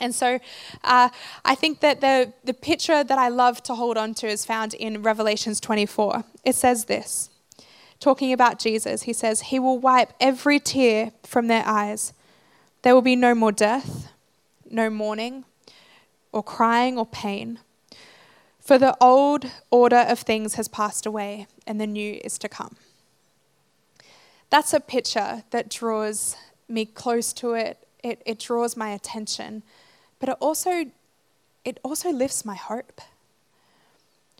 And 0.00 0.14
so 0.14 0.38
uh, 0.84 1.08
I 1.44 1.54
think 1.54 1.80
that 1.80 2.00
the, 2.00 2.32
the 2.44 2.54
picture 2.54 3.04
that 3.04 3.18
I 3.18 3.28
love 3.28 3.62
to 3.64 3.74
hold 3.74 3.96
on 3.96 4.14
to 4.14 4.26
is 4.26 4.44
found 4.44 4.74
in 4.74 5.02
Revelations 5.02 5.60
24. 5.60 6.24
It 6.44 6.54
says 6.54 6.86
this 6.86 7.30
talking 8.02 8.32
about 8.32 8.58
Jesus, 8.58 9.02
he 9.02 9.12
says, 9.12 9.42
He 9.42 9.58
will 9.58 9.78
wipe 9.78 10.12
every 10.20 10.58
tear 10.58 11.12
from 11.22 11.46
their 11.46 11.62
eyes. 11.64 12.12
There 12.82 12.94
will 12.94 13.02
be 13.02 13.14
no 13.14 13.32
more 13.32 13.52
death, 13.52 14.08
no 14.68 14.90
mourning, 14.90 15.44
or 16.32 16.42
crying 16.42 16.98
or 16.98 17.06
pain. 17.06 17.60
For 18.60 18.76
the 18.76 18.96
old 19.00 19.46
order 19.70 20.04
of 20.08 20.18
things 20.18 20.54
has 20.54 20.66
passed 20.66 21.06
away, 21.06 21.46
and 21.64 21.80
the 21.80 21.86
new 21.86 22.20
is 22.24 22.38
to 22.38 22.48
come. 22.48 22.76
That's 24.52 24.72
a 24.72 24.80
picture 24.80 25.42
that 25.50 25.68
draws 25.68 26.36
me 26.68 26.84
close 26.84 27.32
to 27.34 27.54
it. 27.54 27.88
It, 28.04 28.22
it 28.24 28.38
draws 28.38 28.76
my 28.76 28.90
attention 28.90 29.64
but 30.22 30.28
it 30.28 30.36
also 30.38 30.86
it 31.64 31.80
also 31.82 32.10
lifts 32.10 32.44
my 32.44 32.54
hope. 32.54 33.00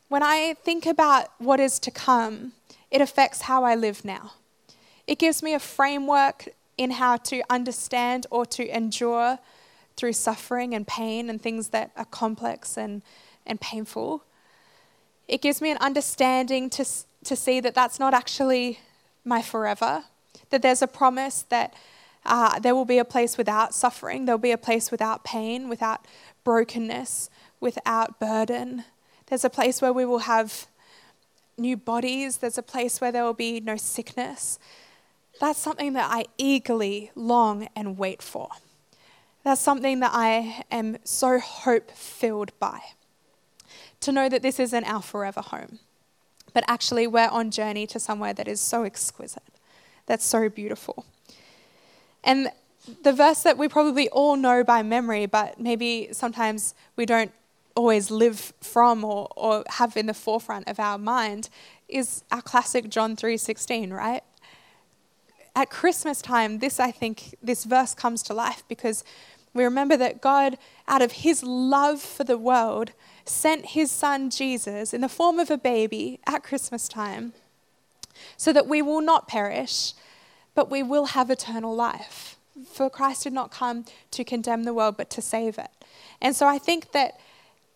When 0.09 0.23
I 0.23 0.55
think 0.63 0.87
about 0.87 1.27
what 1.39 1.59
is 1.59 1.81
to 1.81 1.91
come, 1.91 2.53
it 2.89 3.01
affects 3.01 3.43
how 3.43 3.65
I 3.65 3.75
live 3.75 4.05
now. 4.05 4.35
It 5.09 5.19
gives 5.19 5.43
me 5.43 5.55
a 5.55 5.59
framework 5.59 6.49
in 6.79 6.93
how 6.93 7.17
to 7.17 7.43
understand 7.51 8.29
or 8.31 8.47
to 8.47 8.65
endure 8.77 9.41
through 9.97 10.13
suffering 10.13 10.73
and 10.73 10.87
pain 10.87 11.29
and 11.29 11.43
things 11.43 11.69
that 11.71 11.91
are 11.97 12.05
complex 12.05 12.77
and, 12.77 13.03
and 13.45 13.61
painful. 13.61 14.23
It 15.27 15.43
gives 15.43 15.61
me 15.61 15.73
an 15.73 15.79
understanding 15.79 16.71
to, 16.71 16.85
to 17.25 17.35
see 17.35 17.59
that 17.59 17.75
that's 17.75 17.99
not 17.99 18.15
actually 18.15 18.79
my 19.25 19.43
forever, 19.43 20.05
that 20.51 20.63
there's 20.63 20.83
a 20.83 20.87
promise 20.87 21.43
that 21.49 21.75
uh, 22.25 22.59
there 22.61 22.75
will 22.75 22.85
be 22.85 22.99
a 22.99 23.05
place 23.05 23.37
without 23.37 23.75
suffering. 23.75 24.25
There'll 24.25 24.39
be 24.39 24.53
a 24.53 24.59
place 24.59 24.91
without 24.91 25.25
pain, 25.25 25.69
without 25.69 26.07
brokenness, 26.45 27.31
without 27.61 28.21
burden. 28.21 28.85
There's 29.27 29.45
a 29.45 29.51
place 29.51 29.83
where 29.83 29.93
we 29.93 30.05
will 30.05 30.21
have 30.21 30.67
new 31.59 31.77
bodies. 31.77 32.39
There's 32.39 32.59
a 32.59 32.63
place 32.63 33.01
where 33.01 33.13
there 33.13 33.25
will 33.25 33.35
be 33.35 33.61
no 33.61 33.77
sickness. 33.77 34.59
That's 35.41 35.59
something 35.59 35.95
that 35.95 36.09
I 36.11 36.27
eagerly 36.39 37.11
long 37.15 37.69
and 37.75 37.99
wait 37.99 38.23
for. 38.23 38.49
That's 39.45 39.61
something 39.61 40.01
that 40.01 40.13
I 40.15 40.65
am 40.71 40.99
so 41.05 41.41
hope 41.41 41.91
filled 41.91 42.57
by. 42.61 42.81
To 44.01 44.13
know 44.13 44.29
that 44.29 44.43
this 44.43 44.61
isn't 44.61 44.85
our 44.85 45.03
forever 45.03 45.41
home, 45.41 45.79
but 46.53 46.65
actually 46.69 47.07
we're 47.07 47.29
on 47.29 47.51
journey 47.51 47.87
to 47.89 48.01
somewhere 48.01 48.33
that 48.33 48.49
is 48.49 48.61
so 48.61 48.85
exquisite, 48.85 49.43
that's 50.07 50.25
so 50.25 50.49
beautiful. 50.49 51.05
And 52.25 52.51
the 53.03 53.13
verse 53.13 53.43
that 53.43 53.59
we 53.59 53.69
probably 53.69 54.09
all 54.09 54.37
know 54.37 54.65
by 54.65 54.83
memory, 54.83 55.27
but 55.27 55.61
maybe 55.61 56.09
sometimes 56.13 56.75
we 56.97 57.07
don't 57.07 57.33
always 57.75 58.11
live 58.11 58.53
from 58.61 59.05
or, 59.05 59.29
or 59.37 59.65
have 59.69 59.97
in 59.97 60.07
the 60.07 60.15
forefront 60.15 60.69
of 60.69 60.79
our 60.79 60.99
mind 60.99 61.49
is 61.89 62.25
our 62.31 62.43
classic 62.43 62.89
John 62.89 63.17
3:16, 63.17 63.93
right? 63.93 64.23
At 65.55 65.71
Christmas 65.71 66.23
time, 66.23 66.59
this 66.59 66.81
I 66.81 66.91
think 66.91 67.35
this 67.43 67.65
verse 67.65 67.95
comes 67.95 68.23
to 68.25 68.35
life 68.35 68.65
because 68.69 69.05
we 69.55 69.65
remember 69.65 69.97
that 69.97 70.21
God, 70.21 70.59
out 70.89 71.03
of 71.03 71.13
his 71.13 71.43
love 71.43 72.01
for 72.01 72.25
the 72.25 72.39
world, 72.39 72.93
sent 73.25 73.67
his 73.67 73.91
son 73.91 74.31
Jesus 74.31 74.93
in 74.95 75.01
the 75.01 75.09
form 75.09 75.39
of 75.39 75.51
a 75.51 75.59
baby 75.59 76.21
at 76.27 76.43
Christmas 76.43 76.89
time 76.89 77.33
so 78.37 78.53
that 78.53 78.67
we 78.67 78.83
will 78.83 79.01
not 79.01 79.29
perish, 79.29 79.93
but 80.55 80.71
we 80.71 80.83
will 80.83 81.07
have 81.07 81.31
eternal 81.31 81.75
life. 81.75 82.37
For 82.67 82.91
Christ 82.91 83.25
did 83.25 83.33
not 83.33 83.51
come 83.51 83.85
to 84.11 84.25
condemn 84.25 84.65
the 84.65 84.75
world, 84.75 84.97
but 84.97 85.11
to 85.11 85.23
save 85.23 85.59
it. 85.59 85.71
And 86.21 86.35
so 86.35 86.47
I 86.47 86.59
think 86.59 86.93
that 86.93 87.19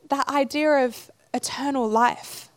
that 0.09 0.29
idea 0.29 0.85
of 0.85 1.11
eternal 1.33 1.89
life 1.89 2.49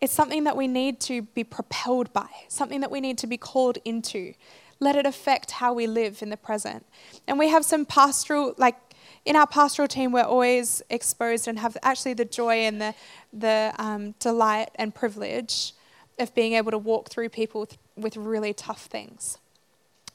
it's 0.00 0.12
something 0.12 0.44
that 0.44 0.56
we 0.56 0.66
need 0.66 0.98
to 1.00 1.22
be 1.22 1.44
propelled 1.44 2.12
by, 2.12 2.28
something 2.48 2.80
that 2.80 2.90
we 2.90 3.00
need 3.00 3.18
to 3.18 3.26
be 3.26 3.36
called 3.36 3.78
into. 3.84 4.32
Let 4.80 4.96
it 4.96 5.06
affect 5.06 5.52
how 5.52 5.72
we 5.72 5.86
live 5.86 6.22
in 6.22 6.30
the 6.30 6.36
present. 6.36 6.86
And 7.28 7.38
we 7.38 7.48
have 7.48 7.64
some 7.64 7.84
pastoral, 7.84 8.54
like 8.56 8.76
in 9.24 9.36
our 9.36 9.46
pastoral 9.46 9.88
team, 9.88 10.12
we're 10.12 10.22
always 10.22 10.82
exposed 10.88 11.46
and 11.46 11.58
have 11.58 11.76
actually 11.82 12.14
the 12.14 12.24
joy 12.24 12.54
and 12.60 12.80
the, 12.80 12.94
the 13.32 13.72
um, 13.78 14.12
delight 14.18 14.70
and 14.76 14.94
privilege 14.94 15.74
of 16.18 16.34
being 16.34 16.54
able 16.54 16.70
to 16.70 16.78
walk 16.78 17.10
through 17.10 17.28
people 17.28 17.68
with 17.96 18.16
really 18.16 18.52
tough 18.54 18.86
things. 18.86 19.38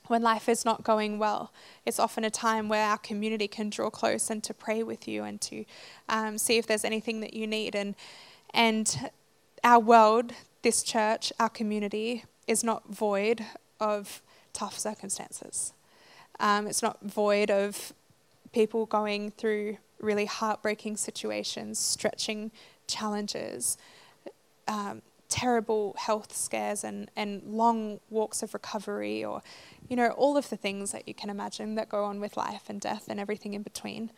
When 0.08 0.21
life 0.21 0.47
is 0.47 0.65
not 0.65 0.84
going 0.84 1.17
well, 1.17 1.51
it's 1.86 1.99
often 1.99 2.23
a 2.23 2.30
time 2.30 2.69
where 2.69 2.86
our 2.86 2.97
community 2.97 3.47
can 3.47 3.69
draw 3.69 3.89
close 3.89 4.30
and 4.30 4.43
to 4.43 4.54
pray 4.54 4.84
with 4.84 5.08
you 5.08 5.23
and 5.23 5.41
to 5.41 5.65
um, 6.10 6.38
see 6.38 6.58
if 6.58 6.67
there's 6.67 6.86
anything 6.86 7.21
that 7.21 7.34
you 7.34 7.47
need. 7.47 7.75
And, 7.75 7.95
and 8.54 9.10
our 9.63 9.80
world, 9.80 10.34
this 10.62 10.84
church, 10.84 11.34
our 11.39 11.49
community, 11.49 12.23
is 12.47 12.63
not 12.63 12.93
void 12.93 13.43
of 13.80 14.21
tough 14.56 14.80
circumstances. 14.80 15.74
Um, 16.39 16.68
it's 16.68 16.82
not 16.82 16.98
void 17.02 17.52
of 17.52 17.94
people 18.52 18.86
going 18.86 19.32
through 19.32 19.78
really 20.00 20.26
heartbreaking 20.26 20.98
situations, 20.98 21.78
stretching 21.78 22.52
challenges, 22.88 23.78
um, 24.68 25.02
terrible 25.30 25.96
health 25.98 26.36
scares 26.36 26.84
and, 26.84 27.10
and 27.15 27.44
long 27.44 28.00
walks 28.10 28.41
of 28.44 28.54
recovery 28.54 29.24
or, 29.24 29.41
you 29.89 29.96
know, 29.96 30.10
all 30.12 30.38
of 30.38 30.50
the 30.50 30.58
things 30.58 30.91
that 30.91 31.08
you 31.08 31.13
can 31.13 31.30
imagine 31.30 31.76
that 31.76 31.89
go 31.89 32.04
on 32.04 32.20
with 32.20 32.38
life 32.38 32.63
and 32.70 32.80
death 32.80 33.06
and 33.10 33.20
everything 33.20 33.54
in 33.54 33.62
between. 33.62 34.12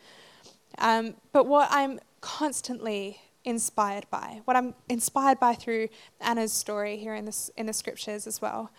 Um, 0.78 1.14
but 1.32 1.46
what 1.46 1.68
I'm 1.70 1.98
constantly 2.20 3.20
inspired 3.44 4.06
by, 4.10 4.42
what 4.44 4.56
I'm 4.56 4.74
inspired 4.88 5.40
by 5.40 5.54
through 5.54 5.88
Anna's 6.20 6.52
story 6.52 6.96
here 6.98 7.14
in, 7.14 7.24
this, 7.24 7.50
in 7.56 7.66
the 7.66 7.72
scriptures 7.72 8.26
as 8.26 8.42
well, 8.42 8.70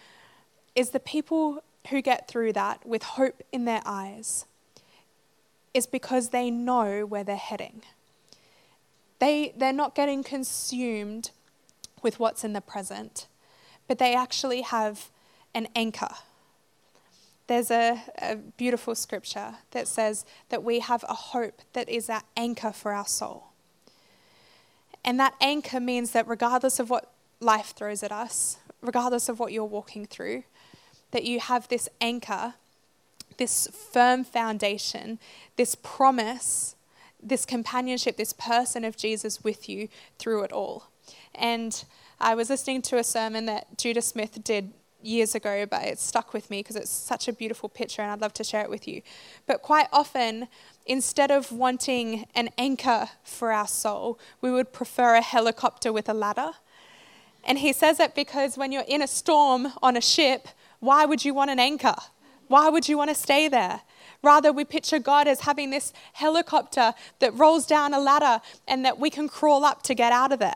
is 0.76 0.92
the 0.92 1.00
people 1.00 1.64
who 1.90 2.02
get 2.02 2.28
through 2.28 2.54
that 2.54 2.86
with 2.86 3.04
hope 3.04 3.42
in 3.52 3.66
their 3.66 3.82
eyes 3.86 4.46
is 5.74 5.86
because 5.86 6.30
they 6.30 6.50
know 6.50 7.06
where 7.06 7.24
they're 7.24 7.36
heading. 7.36 7.82
They, 9.20 9.54
they're 9.56 9.74
not 9.74 9.96
getting 9.96 10.24
consumed 10.24 11.32
with 12.02 12.20
what's 12.20 12.44
in 12.44 12.54
the 12.54 12.62
present, 12.62 13.28
but 13.88 14.00
they 14.00 14.16
actually 14.16 14.62
have 14.62 15.10
an 15.54 15.68
anchor. 15.76 16.10
There's 17.48 17.72
a, 17.72 18.02
a, 18.22 18.36
beautiful 18.36 18.94
scripture 18.94 19.56
that 19.72 19.88
says 19.88 20.24
that 20.50 20.64
we 20.64 20.80
have 20.80 21.04
a 21.10 21.16
hope 21.16 21.62
that 21.74 21.90
is 21.90 22.10
our 22.10 22.22
anchor 22.38 22.72
for 22.72 22.94
our 22.94 23.08
soul. 23.08 23.46
And 25.04 25.20
that 25.20 25.34
anchor 25.42 25.80
means 25.80 26.12
that 26.12 26.28
regardless 26.28 26.80
of 26.80 26.90
what 26.90 27.12
life 27.40 27.74
throws 27.76 28.04
at 28.04 28.12
us, 28.12 28.58
regardless 28.82 29.30
of 29.30 29.40
what 29.40 29.52
you're 29.52 29.66
walking 29.66 30.06
through, 30.06 30.44
that 31.12 31.24
you 31.24 31.40
have 31.40 31.68
this 31.68 31.90
anchor, 32.00 32.56
this 33.38 33.68
firm 33.68 34.24
foundation, 34.24 35.20
this 35.56 35.76
promise, 35.76 36.76
this 37.22 37.46
companionship, 37.46 38.18
this 38.18 38.34
person 38.34 38.84
of 38.86 38.98
Jesus 38.98 39.44
with 39.44 39.68
you 39.68 39.90
through 40.18 40.44
it 40.44 40.52
all. 40.52 40.88
And 41.36 41.84
I 42.20 42.36
was 42.36 42.50
listening 42.50 42.82
to 42.84 42.98
a 42.98 43.04
sermon 43.04 43.46
that 43.46 43.78
Judah 43.78 44.02
Smith 44.02 44.44
did 44.44 44.74
years 45.02 45.36
ago, 45.36 45.66
but 45.66 45.84
it 45.84 46.00
stuck 46.00 46.34
with 46.34 46.50
me 46.50 46.60
because 46.60 46.76
it's 46.76 46.90
such 46.90 47.28
a 47.28 47.34
beautiful 47.34 47.70
picture 47.70 48.02
and 48.02 48.12
I'd 48.12 48.22
love 48.22 48.34
to 48.34 48.44
share 48.44 48.62
it 48.62 48.70
with 48.70 48.88
you. 48.88 49.02
But 49.48 49.62
quite 49.62 49.88
often, 49.94 50.48
instead 50.86 51.32
of 51.32 51.52
wanting 51.52 52.26
an 52.36 52.50
anchor 52.58 53.10
for 53.24 53.52
our 53.52 53.68
soul, 53.68 54.20
we 54.42 54.52
would 54.52 54.74
prefer 54.74 55.16
a 55.16 55.22
helicopter 55.22 55.94
with 55.94 56.10
a 56.10 56.14
ladder. 56.14 56.52
And 57.46 57.60
he 57.60 57.72
says 57.72 58.00
it 58.00 58.16
because 58.16 58.58
when 58.58 58.72
you're 58.72 58.84
in 58.88 59.02
a 59.02 59.08
storm 59.08 59.70
on 59.82 59.96
a 59.96 60.02
ship, 60.02 60.50
why 60.80 61.06
would 61.06 61.26
you 61.26 61.34
want 61.34 61.50
an 61.50 61.60
anchor? 61.60 61.96
Why 62.48 62.70
would 62.70 62.90
you 62.90 62.98
want 62.98 63.10
to 63.10 63.16
stay 63.16 63.48
there? 63.48 63.82
Rather, 64.24 64.52
we 64.52 64.66
picture 64.66 65.00
God 65.00 65.28
as 65.28 65.42
having 65.42 65.70
this 65.70 65.94
helicopter 66.14 66.94
that 67.20 67.34
rolls 67.36 67.66
down 67.66 67.94
a 67.94 68.00
ladder 68.00 68.42
and 68.68 68.84
that 68.84 69.00
we 69.00 69.10
can 69.10 69.30
crawl 69.30 69.64
up 69.64 69.84
to 69.84 69.94
get 69.94 70.12
out 70.12 70.32
of 70.34 70.40
there. 70.40 70.56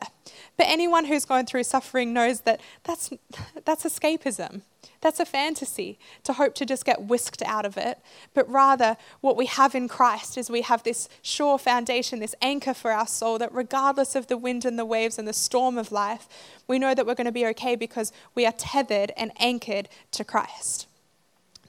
But 0.58 0.68
anyone 0.68 1.06
who's 1.06 1.24
gone 1.24 1.46
through 1.46 1.64
suffering 1.64 2.14
knows 2.14 2.42
that 2.42 2.60
that's, 2.84 3.12
that's 3.66 3.86
escapism. 3.86 4.64
That's 5.02 5.20
a 5.20 5.26
fantasy 5.26 6.00
to 6.24 6.34
hope 6.34 6.56
to 6.56 6.66
just 6.66 6.86
get 6.86 7.04
whisked 7.04 7.42
out 7.44 7.66
of 7.66 7.78
it. 7.78 8.00
But 8.34 8.50
rather, 8.50 8.98
what 9.22 9.36
we 9.36 9.46
have 9.46 9.76
in 9.76 9.88
Christ 9.88 10.38
is 10.38 10.50
we 10.50 10.62
have 10.62 10.84
this 10.84 11.10
sure 11.22 11.58
foundation, 11.58 12.20
this 12.20 12.36
anchor 12.42 12.74
for 12.74 12.92
our 12.92 13.08
soul 13.08 13.38
that 13.40 13.54
regardless 13.54 14.16
of 14.16 14.28
the 14.28 14.38
wind 14.38 14.66
and 14.66 14.80
the 14.80 14.86
waves 14.86 15.20
and 15.20 15.28
the 15.28 15.34
storm 15.34 15.78
of 15.78 15.92
life, 15.92 16.28
we 16.68 16.80
know 16.80 16.94
that 16.94 17.06
we're 17.06 17.16
going 17.16 17.26
to 17.26 17.32
be 17.32 17.46
okay 17.48 17.76
because 17.76 18.12
we 18.36 18.46
are 18.46 18.54
tethered 18.54 19.12
and 19.18 19.32
anchored 19.40 19.90
to 20.12 20.24
Christ. 20.24 20.88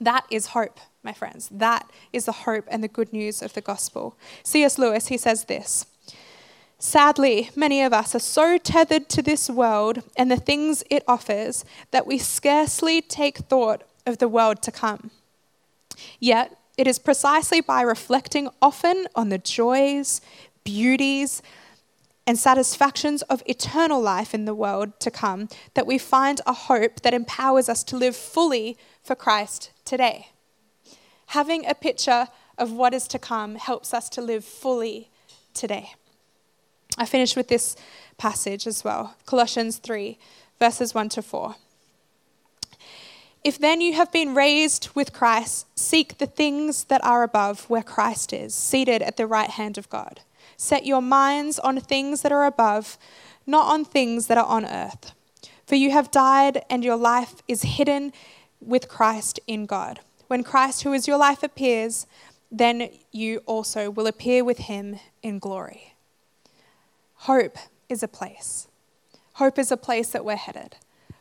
That 0.01 0.27
is 0.31 0.49
hope, 0.49 0.79
my 1.03 1.13
friends. 1.13 1.49
That 1.51 1.91
is 2.13 2.27
the 2.27 2.33
hope 2.33 2.65
and 2.69 2.83
the 2.83 2.89
good 2.89 3.13
news 3.13 3.43
of 3.43 3.53
the 3.53 3.61
gospel. 3.61 4.17
C.S. 4.43 4.79
Lewis, 4.79 5.09
he 5.09 5.17
says 5.17 5.45
this. 5.45 5.87
Sadly, 6.87 7.49
many 7.57 7.81
of 7.81 7.95
us 7.95 8.15
are 8.15 8.19
so 8.19 8.59
tethered 8.59 9.09
to 9.09 9.23
this 9.23 9.49
world 9.49 10.03
and 10.19 10.31
the 10.31 10.37
things 10.37 10.85
it 10.91 11.03
offers 11.09 11.65
that 11.93 12.07
we 12.07 12.19
scarcely 12.19 13.01
take 13.01 13.39
thought 13.39 13.85
of 14.05 14.19
the 14.19 14.29
world 14.29 14.61
to 14.61 14.71
come. 14.71 15.11
Yet, 16.21 16.59
it 16.77 16.87
is 16.87 16.99
precisely 16.99 17.63
by 17.63 17.81
reflecting 17.81 18.51
often 18.61 19.07
on 19.15 19.31
the 19.31 19.39
joys, 19.39 20.21
beauties, 20.63 21.41
and 22.27 22.39
satisfactions 22.39 23.23
of 23.23 23.43
eternal 23.47 24.03
life 24.03 24.35
in 24.35 24.45
the 24.45 24.55
world 24.55 25.01
to 25.01 25.11
come 25.11 25.49
that 25.73 25.87
we 25.87 25.97
find 25.97 26.43
a 26.47 26.53
hope 26.53 27.01
that 27.01 27.15
empowers 27.15 27.71
us 27.71 27.83
to 27.85 27.97
live 27.97 28.15
fully 28.15 28.77
for 29.03 29.15
Christ 29.15 29.71
today. 29.87 30.29
Having 31.29 31.65
a 31.65 31.75
picture 31.75 32.29
of 32.59 32.73
what 32.73 32.93
is 32.93 33.09
to 33.09 33.19
come 33.19 33.55
helps 33.55 33.95
us 33.95 34.11
to 34.11 34.21
live 34.21 34.45
fully 34.45 35.09
today. 35.55 35.95
I 36.97 37.07
finish 37.07 37.35
with 37.35 37.49
this 37.49 37.77
passage 38.19 38.67
as 38.67 38.85
well 38.85 39.17
Colossians 39.27 39.79
3, 39.79 40.19
verses 40.59 40.95
1 40.95 41.09
to 41.11 41.23
4. 41.23 41.57
If 43.43 43.59
then 43.59 43.83
you 43.83 43.93
have 43.93 44.11
been 44.11 44.35
raised 44.35 44.89
with 44.95 45.13
Christ, 45.13 45.67
seek 45.79 46.17
the 46.17 46.27
things 46.27 46.85
that 46.85 47.05
are 47.05 47.23
above 47.23 47.69
where 47.69 47.83
Christ 47.83 48.33
is, 48.33 48.55
seated 48.55 49.03
at 49.03 49.19
the 49.19 49.27
right 49.27 49.51
hand 49.51 49.77
of 49.77 49.91
God. 49.91 50.21
Set 50.57 50.87
your 50.87 51.03
minds 51.03 51.59
on 51.59 51.79
things 51.81 52.23
that 52.23 52.33
are 52.33 52.47
above, 52.47 52.97
not 53.47 53.67
on 53.67 53.85
things 53.85 54.29
that 54.29 54.39
are 54.39 54.47
on 54.47 54.65
earth. 54.65 55.13
For 55.67 55.75
you 55.75 55.91
have 55.91 56.11
died, 56.11 56.65
and 56.71 56.85
your 56.85 56.97
life 56.97 57.43
is 57.47 57.63
hidden 57.63 58.13
with 58.61 58.89
Christ 58.89 59.41
in 59.47 59.67
God. 59.67 60.01
When 60.29 60.43
Christ, 60.43 60.83
who 60.83 60.93
is 60.93 61.07
your 61.07 61.19
life, 61.19 61.43
appears, 61.43 62.07
then 62.51 62.89
you 63.13 63.43
also 63.47 63.91
will 63.91 64.07
appear 64.07 64.43
with 64.43 64.59
him 64.59 64.99
in 65.23 65.39
glory. 65.39 65.94
Hope 67.25 67.57
is 67.89 68.03
a 68.03 68.09
place. 68.09 68.69
Hope 69.35 69.59
is 69.59 69.73
a 69.73 69.79
place 69.79 70.11
that 70.11 70.27
we're 70.27 70.37
headed. 70.37 70.77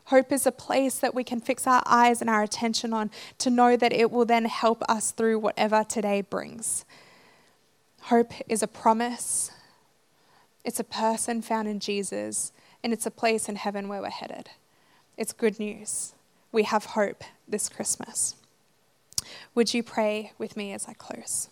Hope 0.07 0.33
is 0.33 0.45
a 0.45 0.51
place 0.51 0.99
that 0.99 1.15
we 1.15 1.23
can 1.23 1.39
fix 1.39 1.65
our 1.65 1.81
eyes 1.85 2.19
and 2.19 2.29
our 2.29 2.43
attention 2.43 2.91
on 2.91 3.09
to 3.37 3.49
know 3.49 3.77
that 3.77 3.93
it 3.93 4.11
will 4.11 4.25
then 4.25 4.43
help 4.43 4.83
us 4.89 5.11
through 5.11 5.39
whatever 5.39 5.85
today 5.85 6.19
brings. 6.19 6.83
Hope 8.01 8.33
is 8.49 8.61
a 8.61 8.67
promise, 8.67 9.51
it's 10.65 10.81
a 10.81 10.83
person 10.83 11.41
found 11.41 11.69
in 11.69 11.79
Jesus, 11.79 12.51
and 12.83 12.91
it's 12.91 13.05
a 13.05 13.11
place 13.11 13.47
in 13.47 13.55
heaven 13.55 13.87
where 13.87 14.01
we're 14.01 14.09
headed. 14.09 14.49
It's 15.15 15.31
good 15.31 15.57
news. 15.57 16.15
We 16.51 16.63
have 16.63 16.83
hope 16.83 17.23
this 17.47 17.69
Christmas. 17.69 18.35
Would 19.55 19.73
you 19.73 19.83
pray 19.83 20.33
with 20.37 20.57
me 20.57 20.73
as 20.73 20.85
I 20.85 20.95
close? 20.95 21.47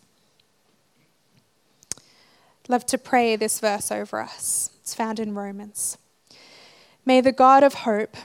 Love 2.67 2.85
to 2.85 2.97
pray 2.97 3.35
this 3.35 3.59
verse 3.59 3.91
over 3.91 4.21
us. 4.21 4.71
It's 4.81 4.93
found 4.93 5.19
in 5.19 5.35
Romans. 5.35 5.97
May 7.05 7.21
the 7.21 7.31
God 7.31 7.63
of 7.63 7.73
hope 7.73 8.15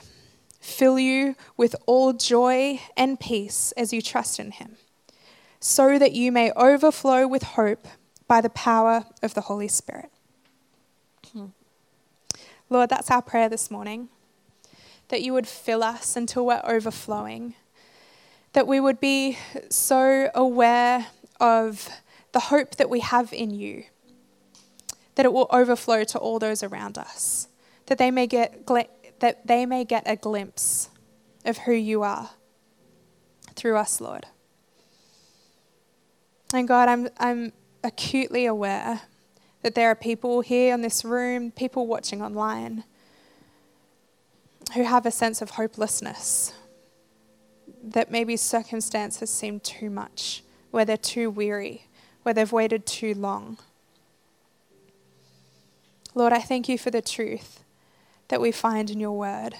fill 0.59 0.99
you 0.99 1.35
with 1.55 1.75
all 1.85 2.13
joy 2.13 2.79
and 2.95 3.19
peace 3.19 3.71
as 3.77 3.93
you 3.93 4.01
trust 4.01 4.39
in 4.39 4.51
him, 4.51 4.77
so 5.59 5.97
that 5.97 6.11
you 6.11 6.31
may 6.31 6.51
overflow 6.51 7.27
with 7.27 7.43
hope 7.43 7.87
by 8.27 8.41
the 8.41 8.49
power 8.49 9.05
of 9.23 9.33
the 9.33 9.41
Holy 9.41 9.67
Spirit. 9.67 10.11
Hmm. 11.33 11.47
Lord, 12.69 12.89
that's 12.89 13.09
our 13.09 13.21
prayer 13.21 13.49
this 13.49 13.71
morning. 13.71 14.09
That 15.07 15.21
you 15.21 15.33
would 15.33 15.47
fill 15.47 15.83
us 15.83 16.15
until 16.17 16.45
we're 16.45 16.61
overflowing. 16.63 17.55
That 18.53 18.67
we 18.67 18.79
would 18.79 18.99
be 18.99 19.37
so 19.69 20.29
aware 20.35 21.07
of 21.39 21.89
the 22.33 22.39
hope 22.39 22.75
that 22.75 22.89
we 22.89 22.99
have 22.99 23.31
in 23.31 23.51
you. 23.51 23.85
That 25.17 25.25
it 25.25 25.33
will 25.33 25.47
overflow 25.51 26.03
to 26.05 26.17
all 26.19 26.39
those 26.39 26.61
around 26.63 26.97
us. 26.97 27.47
That 27.87 27.97
they 27.97 28.11
may 28.11 28.27
get, 28.27 28.65
that 29.19 29.45
they 29.45 29.65
may 29.65 29.83
get 29.83 30.03
a 30.05 30.15
glimpse 30.15 30.89
of 31.43 31.57
who 31.57 31.73
you 31.73 32.03
are 32.03 32.29
through 33.55 33.77
us, 33.77 33.99
Lord. 33.99 34.27
And 36.53 36.67
God, 36.67 36.87
I'm, 36.87 37.09
I'm 37.17 37.51
acutely 37.83 38.45
aware 38.45 39.01
that 39.63 39.73
there 39.73 39.89
are 39.89 39.95
people 39.95 40.41
here 40.41 40.73
in 40.73 40.81
this 40.81 41.03
room, 41.03 41.51
people 41.51 41.87
watching 41.87 42.21
online, 42.21 42.83
who 44.75 44.83
have 44.83 45.05
a 45.05 45.11
sense 45.11 45.41
of 45.41 45.51
hopelessness, 45.51 46.53
that 47.83 48.11
maybe 48.11 48.37
circumstances 48.37 49.29
seem 49.29 49.59
too 49.59 49.89
much, 49.89 50.43
where 50.69 50.85
they're 50.85 50.95
too 50.95 51.29
weary, 51.29 51.87
where 52.23 52.33
they've 52.33 52.51
waited 52.51 52.85
too 52.85 53.13
long. 53.15 53.57
Lord, 56.17 56.33
I 56.33 56.39
thank 56.39 56.67
you 56.67 56.79
for 56.79 56.89
the 56.89 56.99
truth 56.99 57.63
that 58.29 58.41
we 58.41 58.51
find 58.51 58.89
in 58.89 58.99
your 58.99 59.15
word, 59.15 59.53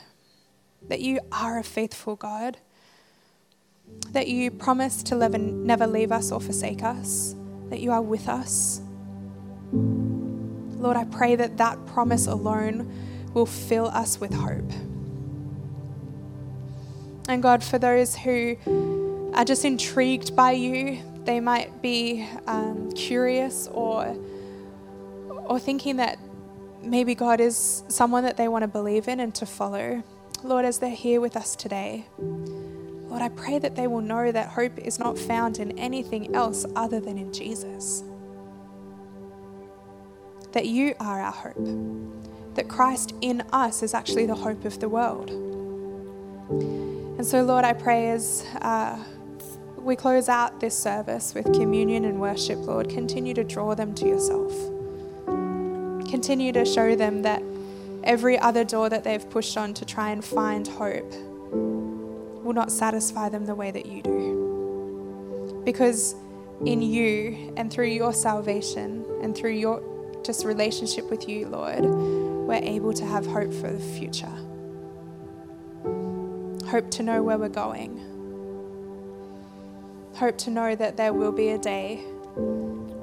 that 0.87 1.01
you 1.01 1.19
are 1.31 1.59
a 1.59 1.63
faithful 1.63 2.15
God, 2.15 2.57
that 4.09 4.27
you 4.27 4.49
promise 4.49 5.03
to 5.03 5.15
never 5.29 5.85
leave 5.85 6.11
us 6.11 6.31
or 6.31 6.41
forsake 6.41 6.83
us 6.83 7.35
that 7.69 7.79
you 7.79 7.91
are 7.91 8.01
with 8.01 8.27
us. 8.27 8.81
Lord, 9.71 10.97
I 10.97 11.03
pray 11.03 11.35
that 11.35 11.57
that 11.57 11.85
promise 11.85 12.25
alone 12.25 12.91
will 13.35 13.45
fill 13.45 13.89
us 13.89 14.19
with 14.19 14.33
hope. 14.33 14.71
And 17.29 17.43
God, 17.43 17.63
for 17.63 17.77
those 17.77 18.15
who 18.15 19.31
are 19.35 19.45
just 19.45 19.63
intrigued 19.63 20.35
by 20.35 20.53
you, 20.53 21.03
they 21.23 21.39
might 21.39 21.83
be 21.83 22.27
um, 22.47 22.91
curious 22.93 23.67
or, 23.71 24.17
or 25.45 25.59
thinking 25.59 25.97
that 25.97 26.17
maybe 26.81 27.15
God 27.15 27.39
is 27.39 27.83
someone 27.87 28.23
that 28.23 28.37
they 28.37 28.47
want 28.47 28.63
to 28.63 28.67
believe 28.67 29.07
in 29.07 29.19
and 29.19 29.33
to 29.35 29.45
follow. 29.45 30.03
Lord, 30.43 30.65
as 30.65 30.79
they're 30.79 30.89
here 30.89 31.19
with 31.19 31.35
us 31.35 31.55
today, 31.55 32.05
Lord, 32.17 33.21
I 33.21 33.29
pray 33.29 33.57
that 33.59 33.75
they 33.75 33.87
will 33.87 34.01
know 34.01 34.31
that 34.31 34.49
hope 34.49 34.77
is 34.77 34.99
not 34.99 35.17
found 35.17 35.59
in 35.59 35.77
anything 35.79 36.35
else 36.35 36.65
other 36.75 36.99
than 36.99 37.17
in 37.17 37.33
Jesus. 37.33 38.03
That 40.51 40.67
you 40.67 40.93
are 40.99 41.21
our 41.21 41.31
hope. 41.31 42.55
That 42.55 42.67
Christ 42.67 43.13
in 43.21 43.41
us 43.53 43.81
is 43.81 43.93
actually 43.93 44.25
the 44.25 44.35
hope 44.35 44.65
of 44.65 44.79
the 44.79 44.89
world. 44.89 45.29
And 46.49 47.25
so, 47.25 47.43
Lord, 47.43 47.65
I 47.65 47.73
pray 47.73 48.09
as 48.09 48.45
uh, 48.61 49.03
we 49.77 49.95
close 49.95 50.27
out 50.29 50.59
this 50.59 50.77
service 50.77 51.33
with 51.33 51.45
communion 51.53 52.05
and 52.05 52.19
worship, 52.19 52.59
Lord, 52.59 52.89
continue 52.89 53.33
to 53.33 53.43
draw 53.43 53.73
them 53.73 53.95
to 53.95 54.05
yourself. 54.05 54.53
Continue 56.09 56.51
to 56.53 56.65
show 56.65 56.95
them 56.95 57.21
that 57.23 57.43
every 58.03 58.39
other 58.39 58.63
door 58.63 58.89
that 58.89 59.03
they've 59.03 59.29
pushed 59.29 59.57
on 59.57 59.73
to 59.75 59.85
try 59.85 60.11
and 60.11 60.23
find 60.23 60.67
hope 60.67 61.11
will 62.43 62.53
not 62.53 62.71
satisfy 62.71 63.27
them 63.29 63.45
the 63.45 63.55
way 63.55 63.71
that 63.71 63.85
you 63.85 64.01
do. 64.01 65.61
Because 65.65 66.15
in 66.65 66.81
you 66.81 67.53
and 67.57 67.71
through 67.71 67.87
your 67.87 68.13
salvation 68.13 69.05
and 69.21 69.35
through 69.35 69.51
your 69.51 69.83
just 70.23 70.45
relationship 70.45 71.09
with 71.09 71.27
you, 71.27 71.47
Lord, 71.47 71.83
we're 71.83 72.55
able 72.55 72.93
to 72.93 73.05
have 73.05 73.25
hope 73.25 73.53
for 73.53 73.69
the 73.69 73.79
future. 73.79 74.31
Hope 76.69 76.89
to 76.91 77.03
know 77.03 77.21
where 77.23 77.37
we're 77.37 77.49
going. 77.49 77.99
Hope 80.15 80.37
to 80.39 80.49
know 80.49 80.75
that 80.75 80.97
there 80.97 81.13
will 81.13 81.31
be 81.31 81.49
a 81.49 81.57
day 81.57 81.97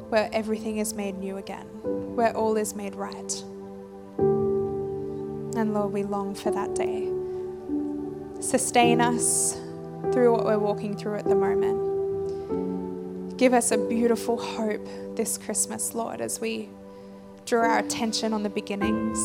where 0.09 0.29
everything 0.33 0.79
is 0.79 0.95
made 0.95 1.17
new 1.19 1.37
again, 1.37 1.67
where 2.15 2.37
all 2.37 2.57
is 2.57 2.75
made 2.75 2.95
right. 2.95 3.43
And 5.57 5.73
Lord, 5.75 5.93
we 5.93 6.03
long 6.03 6.35
for 6.35 6.51
that 6.51 6.75
day. 6.75 7.11
Sustain 8.41 9.01
us 9.01 9.55
through 10.13 10.33
what 10.33 10.45
we're 10.45 10.59
walking 10.59 10.97
through 10.97 11.17
at 11.17 11.25
the 11.25 11.35
moment. 11.35 11.83
Give 13.39 13.55
us 13.55 13.71
a 13.71 13.79
beautiful 13.79 14.37
hope 14.37 14.87
this 15.17 15.39
Christmas, 15.39 15.95
Lord, 15.95 16.21
as 16.21 16.41
we 16.41 16.69
draw 17.47 17.63
our 17.63 17.79
attention 17.79 18.33
on 18.33 18.43
the 18.43 18.51
beginnings. 18.51 19.19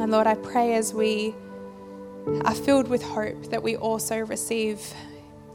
And 0.00 0.10
Lord, 0.10 0.26
I 0.26 0.34
pray 0.34 0.74
as 0.74 0.94
we 0.94 1.34
are 2.44 2.54
filled 2.54 2.88
with 2.88 3.02
hope 3.02 3.50
that 3.50 3.62
we 3.62 3.76
also 3.76 4.18
receive 4.18 4.80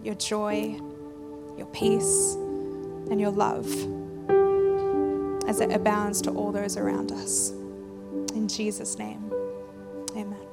your 0.03 0.15
joy, 0.15 0.79
your 1.57 1.67
peace, 1.67 2.35
and 3.09 3.19
your 3.19 3.31
love 3.31 3.65
as 5.47 5.61
it 5.61 5.71
abounds 5.71 6.21
to 6.23 6.31
all 6.31 6.51
those 6.51 6.77
around 6.77 7.11
us. 7.11 7.51
In 8.33 8.47
Jesus' 8.47 8.97
name, 8.97 9.31
amen. 10.15 10.44